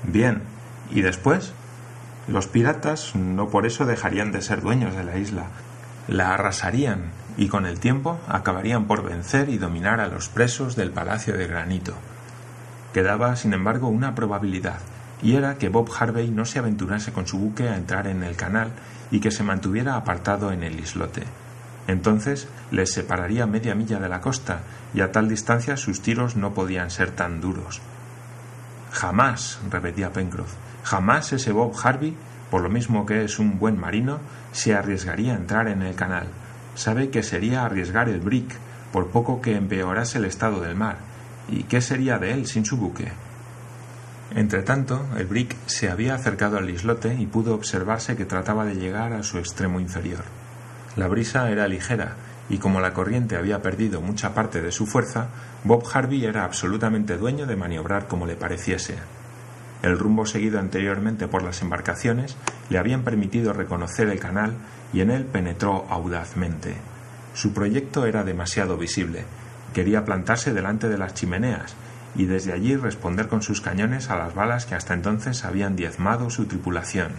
Bien, 0.04 0.42
¿y 0.92 1.04
después? 1.04 1.54
Los 2.28 2.48
piratas 2.48 3.16
no 3.16 3.48
por 3.48 3.66
eso 3.66 3.86
dejarían 3.86 4.34
de 4.34 4.42
ser 4.42 4.60
dueños 4.60 4.94
de 4.94 5.06
la 5.06 5.18
isla. 5.18 5.46
La 6.10 6.34
arrasarían 6.34 7.12
y 7.38 7.48
con 7.48 7.66
el 7.66 7.80
tiempo 7.80 8.20
acabarían 8.28 8.86
por 8.86 9.04
vencer 9.04 9.50
y 9.50 9.58
dominar 9.58 10.00
a 10.00 10.08
los 10.08 10.28
presos 10.28 10.76
del 10.76 10.92
Palacio 10.92 11.38
de 11.38 11.48
Granito. 11.48 11.94
Quedaba, 12.94 13.36
sin 13.36 13.54
embargo, 13.54 13.88
una 13.88 14.16
probabilidad, 14.16 14.80
y 15.22 15.36
era 15.36 15.58
que 15.58 15.70
Bob 15.70 15.92
Harvey 15.98 16.30
no 16.30 16.46
se 16.46 16.60
aventurase 16.60 17.14
con 17.14 17.28
su 17.28 17.38
buque 17.38 17.70
a 17.70 17.78
entrar 17.78 18.08
en 18.08 18.24
el 18.24 18.36
canal 18.36 18.72
y 19.12 19.20
que 19.20 19.32
se 19.32 19.44
mantuviera 19.44 19.96
apartado 19.96 20.52
en 20.52 20.64
el 20.64 20.80
islote. 20.80 21.24
Entonces 21.88 22.48
les 22.72 22.92
separaría 22.92 23.46
media 23.46 23.76
milla 23.76 24.00
de 24.00 24.10
la 24.10 24.20
costa 24.20 24.60
y 24.94 25.02
a 25.02 25.12
tal 25.12 25.30
distancia 25.30 25.78
sus 25.78 26.02
tiros 26.02 26.36
no 26.36 26.54
podían 26.54 26.92
ser 26.92 27.12
tan 27.12 27.40
duros. 27.40 27.82
Jamás, 28.92 29.60
repetía 29.70 30.12
Pencroff, 30.12 30.54
jamás 30.84 31.32
ese 31.34 31.52
Bob 31.52 31.74
Harvey, 31.82 32.16
por 32.50 32.62
lo 32.62 32.70
mismo 32.70 33.06
que 33.06 33.24
es 33.24 33.40
un 33.40 33.60
buen 33.60 33.80
marino, 33.80 34.20
se 34.52 34.74
arriesgaría 34.74 35.34
a 35.34 35.38
entrar 35.38 35.68
en 35.68 35.82
el 35.82 35.96
canal. 35.96 36.28
Sabe 36.78 37.10
que 37.10 37.24
sería 37.24 37.66
arriesgar 37.66 38.08
el 38.08 38.20
brick, 38.20 38.56
por 38.94 39.08
poco 39.08 39.42
que 39.42 39.56
empeorase 39.56 40.20
el 40.20 40.26
estado 40.26 40.62
del 40.62 40.76
mar. 40.76 41.00
¿Y 41.50 41.64
qué 41.64 41.82
sería 41.82 42.20
de 42.20 42.32
él 42.34 42.46
sin 42.46 42.66
su 42.66 42.78
buque? 42.78 43.12
Entretanto, 44.36 45.04
el 45.18 45.26
brick 45.26 45.56
se 45.66 45.90
había 45.90 46.14
acercado 46.14 46.60
al 46.60 46.70
islote 46.70 47.16
y 47.16 47.26
pudo 47.26 47.56
observarse 47.56 48.16
que 48.16 48.26
trataba 48.26 48.64
de 48.64 48.76
llegar 48.76 49.14
a 49.14 49.24
su 49.24 49.40
extremo 49.40 49.80
inferior. 49.80 50.24
La 50.96 51.08
brisa 51.08 51.50
era 51.50 51.68
ligera, 51.68 52.16
y 52.48 52.60
como 52.60 52.80
la 52.80 52.94
corriente 52.94 53.38
había 53.38 53.64
perdido 53.64 54.00
mucha 54.00 54.36
parte 54.36 54.62
de 54.62 54.72
su 54.72 54.86
fuerza, 54.86 55.30
Bob 55.64 55.84
Harvey 55.92 56.26
era 56.26 56.46
absolutamente 56.46 57.18
dueño 57.18 57.48
de 57.48 57.56
maniobrar 57.56 58.08
como 58.08 58.28
le 58.28 58.36
pareciese. 58.36 58.98
El 59.88 59.98
rumbo 59.98 60.26
seguido 60.26 60.60
anteriormente 60.60 61.30
por 61.30 61.44
las 61.44 61.62
embarcaciones 61.62 62.36
le 62.70 62.78
habían 62.78 63.04
permitido 63.04 63.54
reconocer 63.54 64.10
el 64.10 64.20
canal 64.20 64.58
y 64.92 65.00
en 65.00 65.10
él 65.10 65.24
penetró 65.24 65.86
audazmente. 65.90 66.76
Su 67.34 67.54
proyecto 67.54 68.06
era 68.06 68.26
demasiado 68.26 68.76
visible. 68.76 69.24
Quería 69.74 70.04
plantarse 70.04 70.54
delante 70.54 70.90
de 70.90 70.98
las 70.98 71.14
chimeneas 71.14 71.74
y 72.18 72.26
desde 72.26 72.52
allí 72.52 72.76
responder 72.76 73.30
con 73.30 73.42
sus 73.42 73.62
cañones 73.62 74.10
a 74.10 74.18
las 74.18 74.36
balas 74.36 74.66
que 74.66 74.76
hasta 74.76 74.94
entonces 74.94 75.46
habían 75.46 75.78
diezmado 75.78 76.30
su 76.32 76.48
tripulación. 76.48 77.14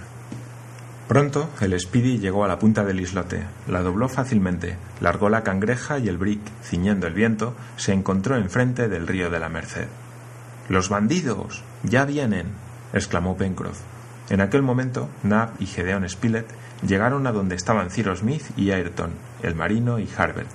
Pronto 1.09 1.49
el 1.63 1.81
Speedy 1.81 2.19
llegó 2.19 2.45
a 2.45 2.49
la 2.49 2.59
punta 2.59 2.85
del 2.85 3.01
islote, 3.01 3.45
la 3.67 3.81
dobló 3.81 4.11
fácilmente, 4.11 4.77
largó 5.01 5.31
la 5.31 5.43
cangreja 5.43 5.99
y 6.01 6.09
el 6.09 6.19
brick, 6.19 6.43
ciñendo 6.63 7.07
el 7.07 7.15
viento, 7.15 7.55
se 7.77 7.95
encontró 7.95 8.37
enfrente 8.37 8.89
del 8.89 9.07
río 9.07 9.31
de 9.31 9.41
la 9.41 9.49
Merced. 9.49 9.89
¡Los 10.69 10.91
bandidos! 10.91 11.65
¡Ya 11.83 12.05
vienen! 12.05 12.49
exclamó 12.93 13.37
Pencroff. 13.37 13.81
En 14.31 14.41
aquel 14.41 14.63
momento, 14.63 15.09
Nab 15.23 15.51
y 15.59 15.67
Gedeon 15.67 16.09
Spilett 16.09 16.49
llegaron 16.87 17.27
a 17.27 17.33
donde 17.33 17.55
estaban 17.55 17.91
Cyrus 17.91 18.21
Smith 18.21 18.43
y 18.57 18.73
Ayrton, 18.73 19.13
el 19.43 19.55
marino 19.55 19.99
y 19.99 20.09
Harbert. 20.17 20.51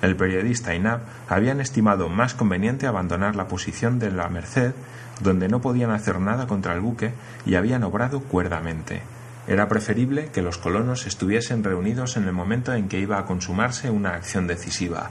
El 0.00 0.16
periodista 0.16 0.74
y 0.74 0.78
Nab 0.78 1.00
habían 1.28 1.60
estimado 1.60 2.08
más 2.08 2.34
conveniente 2.34 2.86
abandonar 2.86 3.36
la 3.36 3.48
posición 3.48 3.98
de 3.98 4.10
la 4.10 4.28
Merced, 4.28 4.74
donde 5.20 5.48
no 5.48 5.60
podían 5.60 5.90
hacer 5.90 6.20
nada 6.20 6.46
contra 6.46 6.74
el 6.74 6.80
buque, 6.80 7.12
y 7.46 7.56
habían 7.56 7.82
obrado 7.84 8.20
cuerdamente. 8.20 9.02
Era 9.46 9.68
preferible 9.68 10.30
que 10.32 10.42
los 10.42 10.58
colonos 10.58 11.06
estuviesen 11.06 11.62
reunidos 11.62 12.16
en 12.16 12.24
el 12.24 12.32
momento 12.32 12.72
en 12.72 12.88
que 12.88 13.00
iba 13.00 13.18
a 13.18 13.26
consumarse 13.26 13.90
una 13.90 14.14
acción 14.14 14.46
decisiva. 14.46 15.10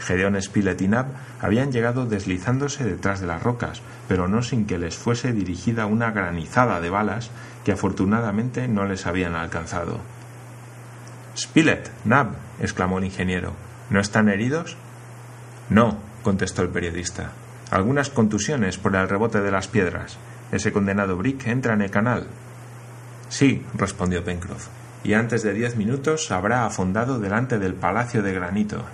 Gedeón 0.00 0.40
Spilett 0.40 0.80
y 0.82 0.88
Nab 0.88 1.06
habían 1.40 1.72
llegado 1.72 2.06
deslizándose 2.06 2.84
detrás 2.84 3.20
de 3.20 3.26
las 3.26 3.42
rocas, 3.42 3.82
pero 4.08 4.28
no 4.28 4.42
sin 4.42 4.66
que 4.66 4.78
les 4.78 4.96
fuese 4.96 5.32
dirigida 5.32 5.86
una 5.86 6.10
granizada 6.10 6.80
de 6.80 6.90
balas 6.90 7.30
que 7.64 7.72
afortunadamente 7.72 8.68
no 8.68 8.84
les 8.84 9.06
habían 9.06 9.34
alcanzado. 9.34 10.00
Spilett, 11.36 11.90
Nab, 12.04 12.28
exclamó 12.60 12.98
el 12.98 13.04
ingeniero, 13.04 13.54
¿No 13.90 14.00
están 14.00 14.28
heridos? 14.28 14.76
No, 15.68 15.98
contestó 16.22 16.62
el 16.62 16.70
periodista. 16.70 17.32
Algunas 17.70 18.10
contusiones 18.10 18.78
por 18.78 18.96
el 18.96 19.08
rebote 19.08 19.40
de 19.40 19.50
las 19.50 19.68
piedras. 19.68 20.16
Ese 20.52 20.72
condenado 20.72 21.16
Brick 21.16 21.46
entra 21.46 21.74
en 21.74 21.82
el 21.82 21.90
canal. 21.90 22.26
Sí, 23.28 23.64
respondió 23.74 24.24
Pencroff, 24.24 24.68
y 25.02 25.14
antes 25.14 25.42
de 25.42 25.52
diez 25.52 25.76
minutos 25.76 26.30
habrá 26.30 26.66
afondado 26.66 27.18
delante 27.18 27.58
del 27.58 27.74
Palacio 27.74 28.22
de 28.22 28.32
Granito. 28.32 28.84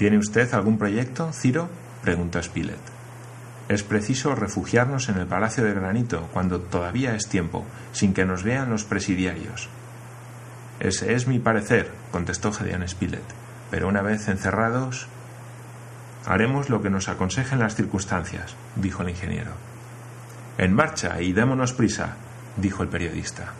¿Tiene 0.00 0.16
usted 0.16 0.54
algún 0.54 0.78
proyecto, 0.78 1.30
Ciro? 1.30 1.68
preguntó 2.00 2.42
Spilett. 2.42 2.80
Es 3.68 3.82
preciso 3.82 4.34
refugiarnos 4.34 5.10
en 5.10 5.18
el 5.18 5.26
Palacio 5.26 5.62
de 5.62 5.74
Granito 5.74 6.26
cuando 6.32 6.58
todavía 6.58 7.14
es 7.14 7.28
tiempo, 7.28 7.66
sin 7.92 8.14
que 8.14 8.24
nos 8.24 8.42
vean 8.42 8.70
los 8.70 8.84
presidiarios. 8.84 9.68
Ese 10.80 11.12
es 11.12 11.26
mi 11.26 11.38
parecer, 11.38 11.90
contestó 12.12 12.50
Gedeón 12.50 12.88
Spilett 12.88 13.20
pero 13.70 13.88
una 13.88 14.00
vez 14.00 14.26
encerrados... 14.28 15.06
Haremos 16.24 16.70
lo 16.70 16.80
que 16.80 16.88
nos 16.88 17.10
aconsejen 17.10 17.58
las 17.58 17.74
circunstancias, 17.74 18.56
dijo 18.76 19.02
el 19.02 19.10
ingeniero. 19.10 19.52
En 20.56 20.72
marcha 20.72 21.20
y 21.20 21.34
démonos 21.34 21.74
prisa, 21.74 22.16
dijo 22.56 22.82
el 22.82 22.88
periodista. 22.88 23.52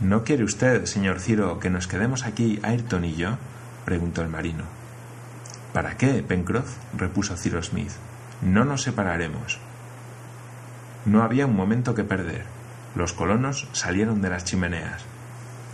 ¿No 0.00 0.22
quiere 0.22 0.44
usted, 0.44 0.84
señor 0.84 1.18
Ciro, 1.18 1.58
que 1.58 1.70
nos 1.70 1.88
quedemos 1.88 2.24
aquí 2.24 2.60
Ayrton 2.62 3.04
y 3.04 3.16
yo? 3.16 3.36
preguntó 3.84 4.22
el 4.22 4.28
marino. 4.28 4.79
¿Para 5.72 5.96
qué, 5.96 6.22
Pencroff? 6.22 6.76
repuso 6.96 7.36
Ciro 7.36 7.62
Smith. 7.62 7.92
No 8.42 8.64
nos 8.64 8.82
separaremos. 8.82 9.58
No 11.04 11.22
había 11.22 11.46
un 11.46 11.54
momento 11.54 11.94
que 11.94 12.04
perder. 12.04 12.44
Los 12.94 13.12
colonos 13.12 13.68
salieron 13.72 14.20
de 14.20 14.30
las 14.30 14.44
chimeneas. 14.44 15.04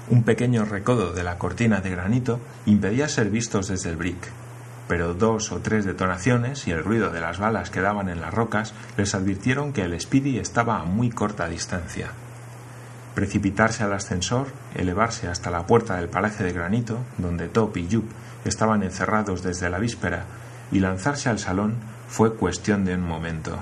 Un 0.08 0.22
pequeño 0.22 0.64
recodo 0.64 1.12
de 1.12 1.24
la 1.24 1.38
cortina 1.38 1.80
de 1.80 1.90
granito 1.90 2.40
impedía 2.66 3.08
ser 3.08 3.30
vistos 3.30 3.68
desde 3.68 3.90
el 3.90 3.96
brick, 3.96 4.30
pero 4.86 5.14
dos 5.14 5.50
o 5.50 5.60
tres 5.60 5.84
detonaciones 5.84 6.68
y 6.68 6.70
el 6.70 6.84
ruido 6.84 7.10
de 7.10 7.20
las 7.20 7.38
balas 7.38 7.70
que 7.70 7.80
daban 7.80 8.08
en 8.08 8.20
las 8.20 8.32
rocas 8.32 8.74
les 8.96 9.14
advirtieron 9.14 9.72
que 9.72 9.82
el 9.82 9.98
Speedy 10.00 10.38
estaba 10.38 10.78
a 10.78 10.84
muy 10.84 11.10
corta 11.10 11.48
distancia. 11.48 12.10
Precipitarse 13.16 13.82
al 13.82 13.94
ascensor, 13.94 14.48
elevarse 14.74 15.26
hasta 15.26 15.50
la 15.50 15.66
puerta 15.66 15.96
del 15.96 16.10
palacio 16.10 16.44
de 16.44 16.52
granito, 16.52 16.98
donde 17.16 17.48
Top 17.48 17.74
y 17.78 17.88
Jup 17.90 18.04
estaban 18.44 18.82
encerrados 18.82 19.42
desde 19.42 19.70
la 19.70 19.78
víspera, 19.78 20.24
y 20.70 20.80
lanzarse 20.80 21.30
al 21.30 21.38
salón 21.38 21.76
fue 22.08 22.34
cuestión 22.34 22.84
de 22.84 22.94
un 22.94 23.00
momento. 23.00 23.56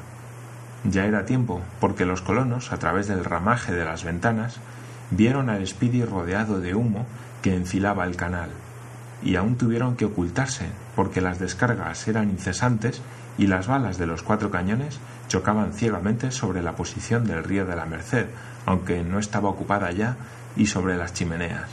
Ya 0.83 1.07
era 1.07 1.25
tiempo, 1.25 1.63
porque 1.79 2.05
los 2.05 2.21
colonos, 2.21 2.73
a 2.73 2.79
través 2.79 3.07
del 3.07 3.25
ramaje 3.25 3.73
de 3.73 3.85
las 3.85 4.03
ventanas, 4.03 4.57
vieron 5.13 5.49
al 5.49 5.65
Speedy 5.65 6.05
rodeado 6.05 6.61
de 6.61 6.75
humo 6.75 7.07
que 7.41 7.55
enfilaba 7.55 8.07
el 8.07 8.17
canal, 8.17 8.51
y 9.23 9.37
aún 9.37 9.57
tuvieron 9.57 9.95
que 9.95 10.07
ocultarse 10.07 10.67
porque 10.97 11.21
las 11.21 11.39
descargas 11.39 12.09
eran 12.09 12.29
incesantes 12.29 13.03
y 13.39 13.47
las 13.47 13.69
balas 13.69 13.99
de 13.99 14.07
los 14.09 14.25
cuatro 14.25 14.51
cañones 14.51 14.99
chocaban 15.29 15.73
ciegamente 15.75 16.33
sobre 16.33 16.61
la 16.61 16.75
posición 16.75 17.25
del 17.25 17.45
río 17.45 17.67
de 17.67 17.77
la 17.77 17.87
Merced, 17.87 18.27
aunque 18.67 19.03
no 19.03 19.19
estaba 19.19 19.49
ocupada 19.49 19.91
ya, 19.93 20.17
y 20.57 20.67
sobre 20.67 20.97
las 20.97 21.13
chimeneas. 21.13 21.69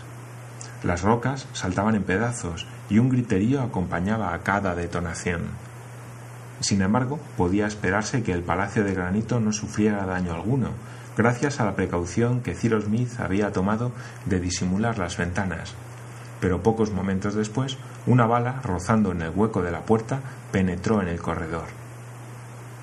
Las 0.83 1.03
rocas 1.03 1.47
saltaban 1.53 1.95
en 1.95 2.03
pedazos 2.03 2.65
y 2.89 2.97
un 2.97 3.09
griterío 3.09 3.61
acompañaba 3.61 4.33
a 4.33 4.39
cada 4.39 4.73
detonación. 4.73 5.41
Sin 6.59 6.81
embargo, 6.81 7.19
podía 7.37 7.67
esperarse 7.67 8.23
que 8.23 8.33
el 8.33 8.43
palacio 8.43 8.83
de 8.83 8.93
granito 8.93 9.39
no 9.39 9.51
sufriera 9.51 10.05
daño 10.05 10.33
alguno, 10.33 10.69
gracias 11.17 11.59
a 11.59 11.65
la 11.65 11.75
precaución 11.75 12.41
que 12.41 12.55
Cyrus 12.55 12.85
Smith 12.85 13.19
había 13.19 13.51
tomado 13.51 13.91
de 14.25 14.39
disimular 14.39 14.97
las 14.97 15.17
ventanas. 15.17 15.73
Pero 16.39 16.63
pocos 16.63 16.91
momentos 16.91 17.35
después, 17.35 17.77
una 18.07 18.25
bala, 18.25 18.61
rozando 18.63 19.11
en 19.11 19.21
el 19.21 19.29
hueco 19.29 19.61
de 19.61 19.71
la 19.71 19.81
puerta, 19.81 20.21
penetró 20.51 21.01
en 21.01 21.07
el 21.07 21.21
corredor. 21.21 21.67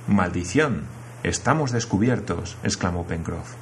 ¡Maldición! 0.06 0.84
Estamos 1.24 1.72
descubiertos, 1.72 2.56
exclamó 2.62 3.04
Pencroff. 3.04 3.54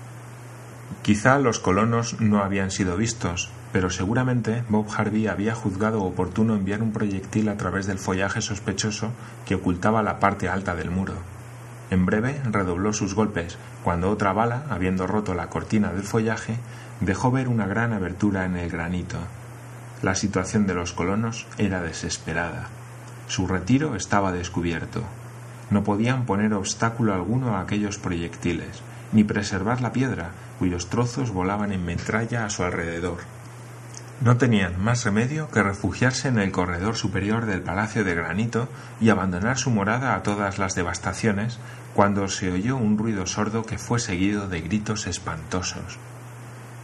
Quizá 1.02 1.38
los 1.38 1.60
colonos 1.60 2.20
no 2.20 2.42
habían 2.42 2.70
sido 2.70 2.96
vistos, 2.96 3.50
pero 3.72 3.90
seguramente 3.90 4.64
Bob 4.68 4.86
Harvey 4.96 5.26
había 5.26 5.54
juzgado 5.54 6.02
oportuno 6.02 6.54
enviar 6.54 6.82
un 6.82 6.92
proyectil 6.92 7.48
a 7.48 7.56
través 7.56 7.86
del 7.86 7.98
follaje 7.98 8.40
sospechoso 8.40 9.10
que 9.44 9.54
ocultaba 9.54 10.02
la 10.02 10.18
parte 10.18 10.48
alta 10.48 10.74
del 10.74 10.90
muro. 10.90 11.14
En 11.90 12.06
breve 12.06 12.40
redobló 12.50 12.92
sus 12.92 13.14
golpes, 13.14 13.58
cuando 13.84 14.10
otra 14.10 14.32
bala, 14.32 14.64
habiendo 14.70 15.06
roto 15.06 15.34
la 15.34 15.48
cortina 15.48 15.92
del 15.92 16.02
follaje, 16.02 16.56
dejó 17.00 17.30
ver 17.30 17.48
una 17.48 17.66
gran 17.66 17.92
abertura 17.92 18.44
en 18.44 18.56
el 18.56 18.70
granito. 18.70 19.18
La 20.02 20.14
situación 20.14 20.66
de 20.66 20.74
los 20.74 20.92
colonos 20.92 21.46
era 21.58 21.82
desesperada. 21.82 22.68
Su 23.28 23.46
retiro 23.46 23.94
estaba 23.94 24.32
descubierto. 24.32 25.02
No 25.70 25.84
podían 25.84 26.26
poner 26.26 26.54
obstáculo 26.54 27.14
alguno 27.14 27.56
a 27.56 27.60
aquellos 27.60 27.98
proyectiles, 27.98 28.82
ni 29.12 29.24
preservar 29.24 29.80
la 29.80 29.92
piedra, 29.92 30.30
cuyos 30.58 30.88
trozos 30.88 31.30
volaban 31.30 31.72
en 31.72 31.84
metralla 31.84 32.44
a 32.44 32.50
su 32.50 32.64
alrededor. 32.64 33.18
No 34.20 34.38
tenían 34.38 34.82
más 34.82 35.04
remedio 35.04 35.50
que 35.50 35.62
refugiarse 35.62 36.28
en 36.28 36.38
el 36.38 36.50
corredor 36.50 36.96
superior 36.96 37.44
del 37.44 37.60
palacio 37.60 38.02
de 38.02 38.14
granito 38.14 38.68
y 38.98 39.10
abandonar 39.10 39.58
su 39.58 39.70
morada 39.70 40.14
a 40.14 40.22
todas 40.22 40.58
las 40.58 40.74
devastaciones, 40.74 41.58
cuando 41.94 42.28
se 42.28 42.50
oyó 42.50 42.76
un 42.76 42.96
ruido 42.96 43.26
sordo 43.26 43.64
que 43.64 43.78
fue 43.78 43.98
seguido 43.98 44.48
de 44.48 44.62
gritos 44.62 45.06
espantosos. 45.06 45.98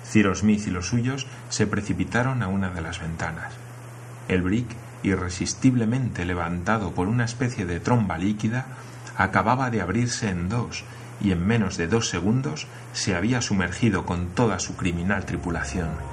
Cyrus 0.05 0.41
Smith 0.41 0.67
y 0.67 0.71
los 0.71 0.89
suyos 0.89 1.27
se 1.49 1.67
precipitaron 1.67 2.43
a 2.43 2.49
una 2.49 2.71
de 2.71 2.83
las 2.83 3.01
ventanas. 3.01 3.55
El 4.29 4.43
brick, 4.43 4.69
irresistiblemente 5.03 6.27
levantado 6.27 6.93
por 6.93 7.09
una 7.09 7.25
especie 7.25 7.65
de 7.65 7.81
tromba 7.81 8.19
líquida, 8.19 8.67
acababa 9.17 9.71
de 9.71 9.81
abrirse 9.81 10.29
en 10.29 10.51
dos 10.51 10.85
y 11.23 11.33
en 11.33 11.47
menos 11.47 11.77
de 11.77 11.87
dos 11.87 12.09
segundos 12.09 12.67
se 12.93 13.15
había 13.15 13.41
sumergido 13.41 14.05
con 14.05 14.29
toda 14.29 14.59
su 14.59 14.77
criminal 14.77 15.25
tripulación 15.25 16.12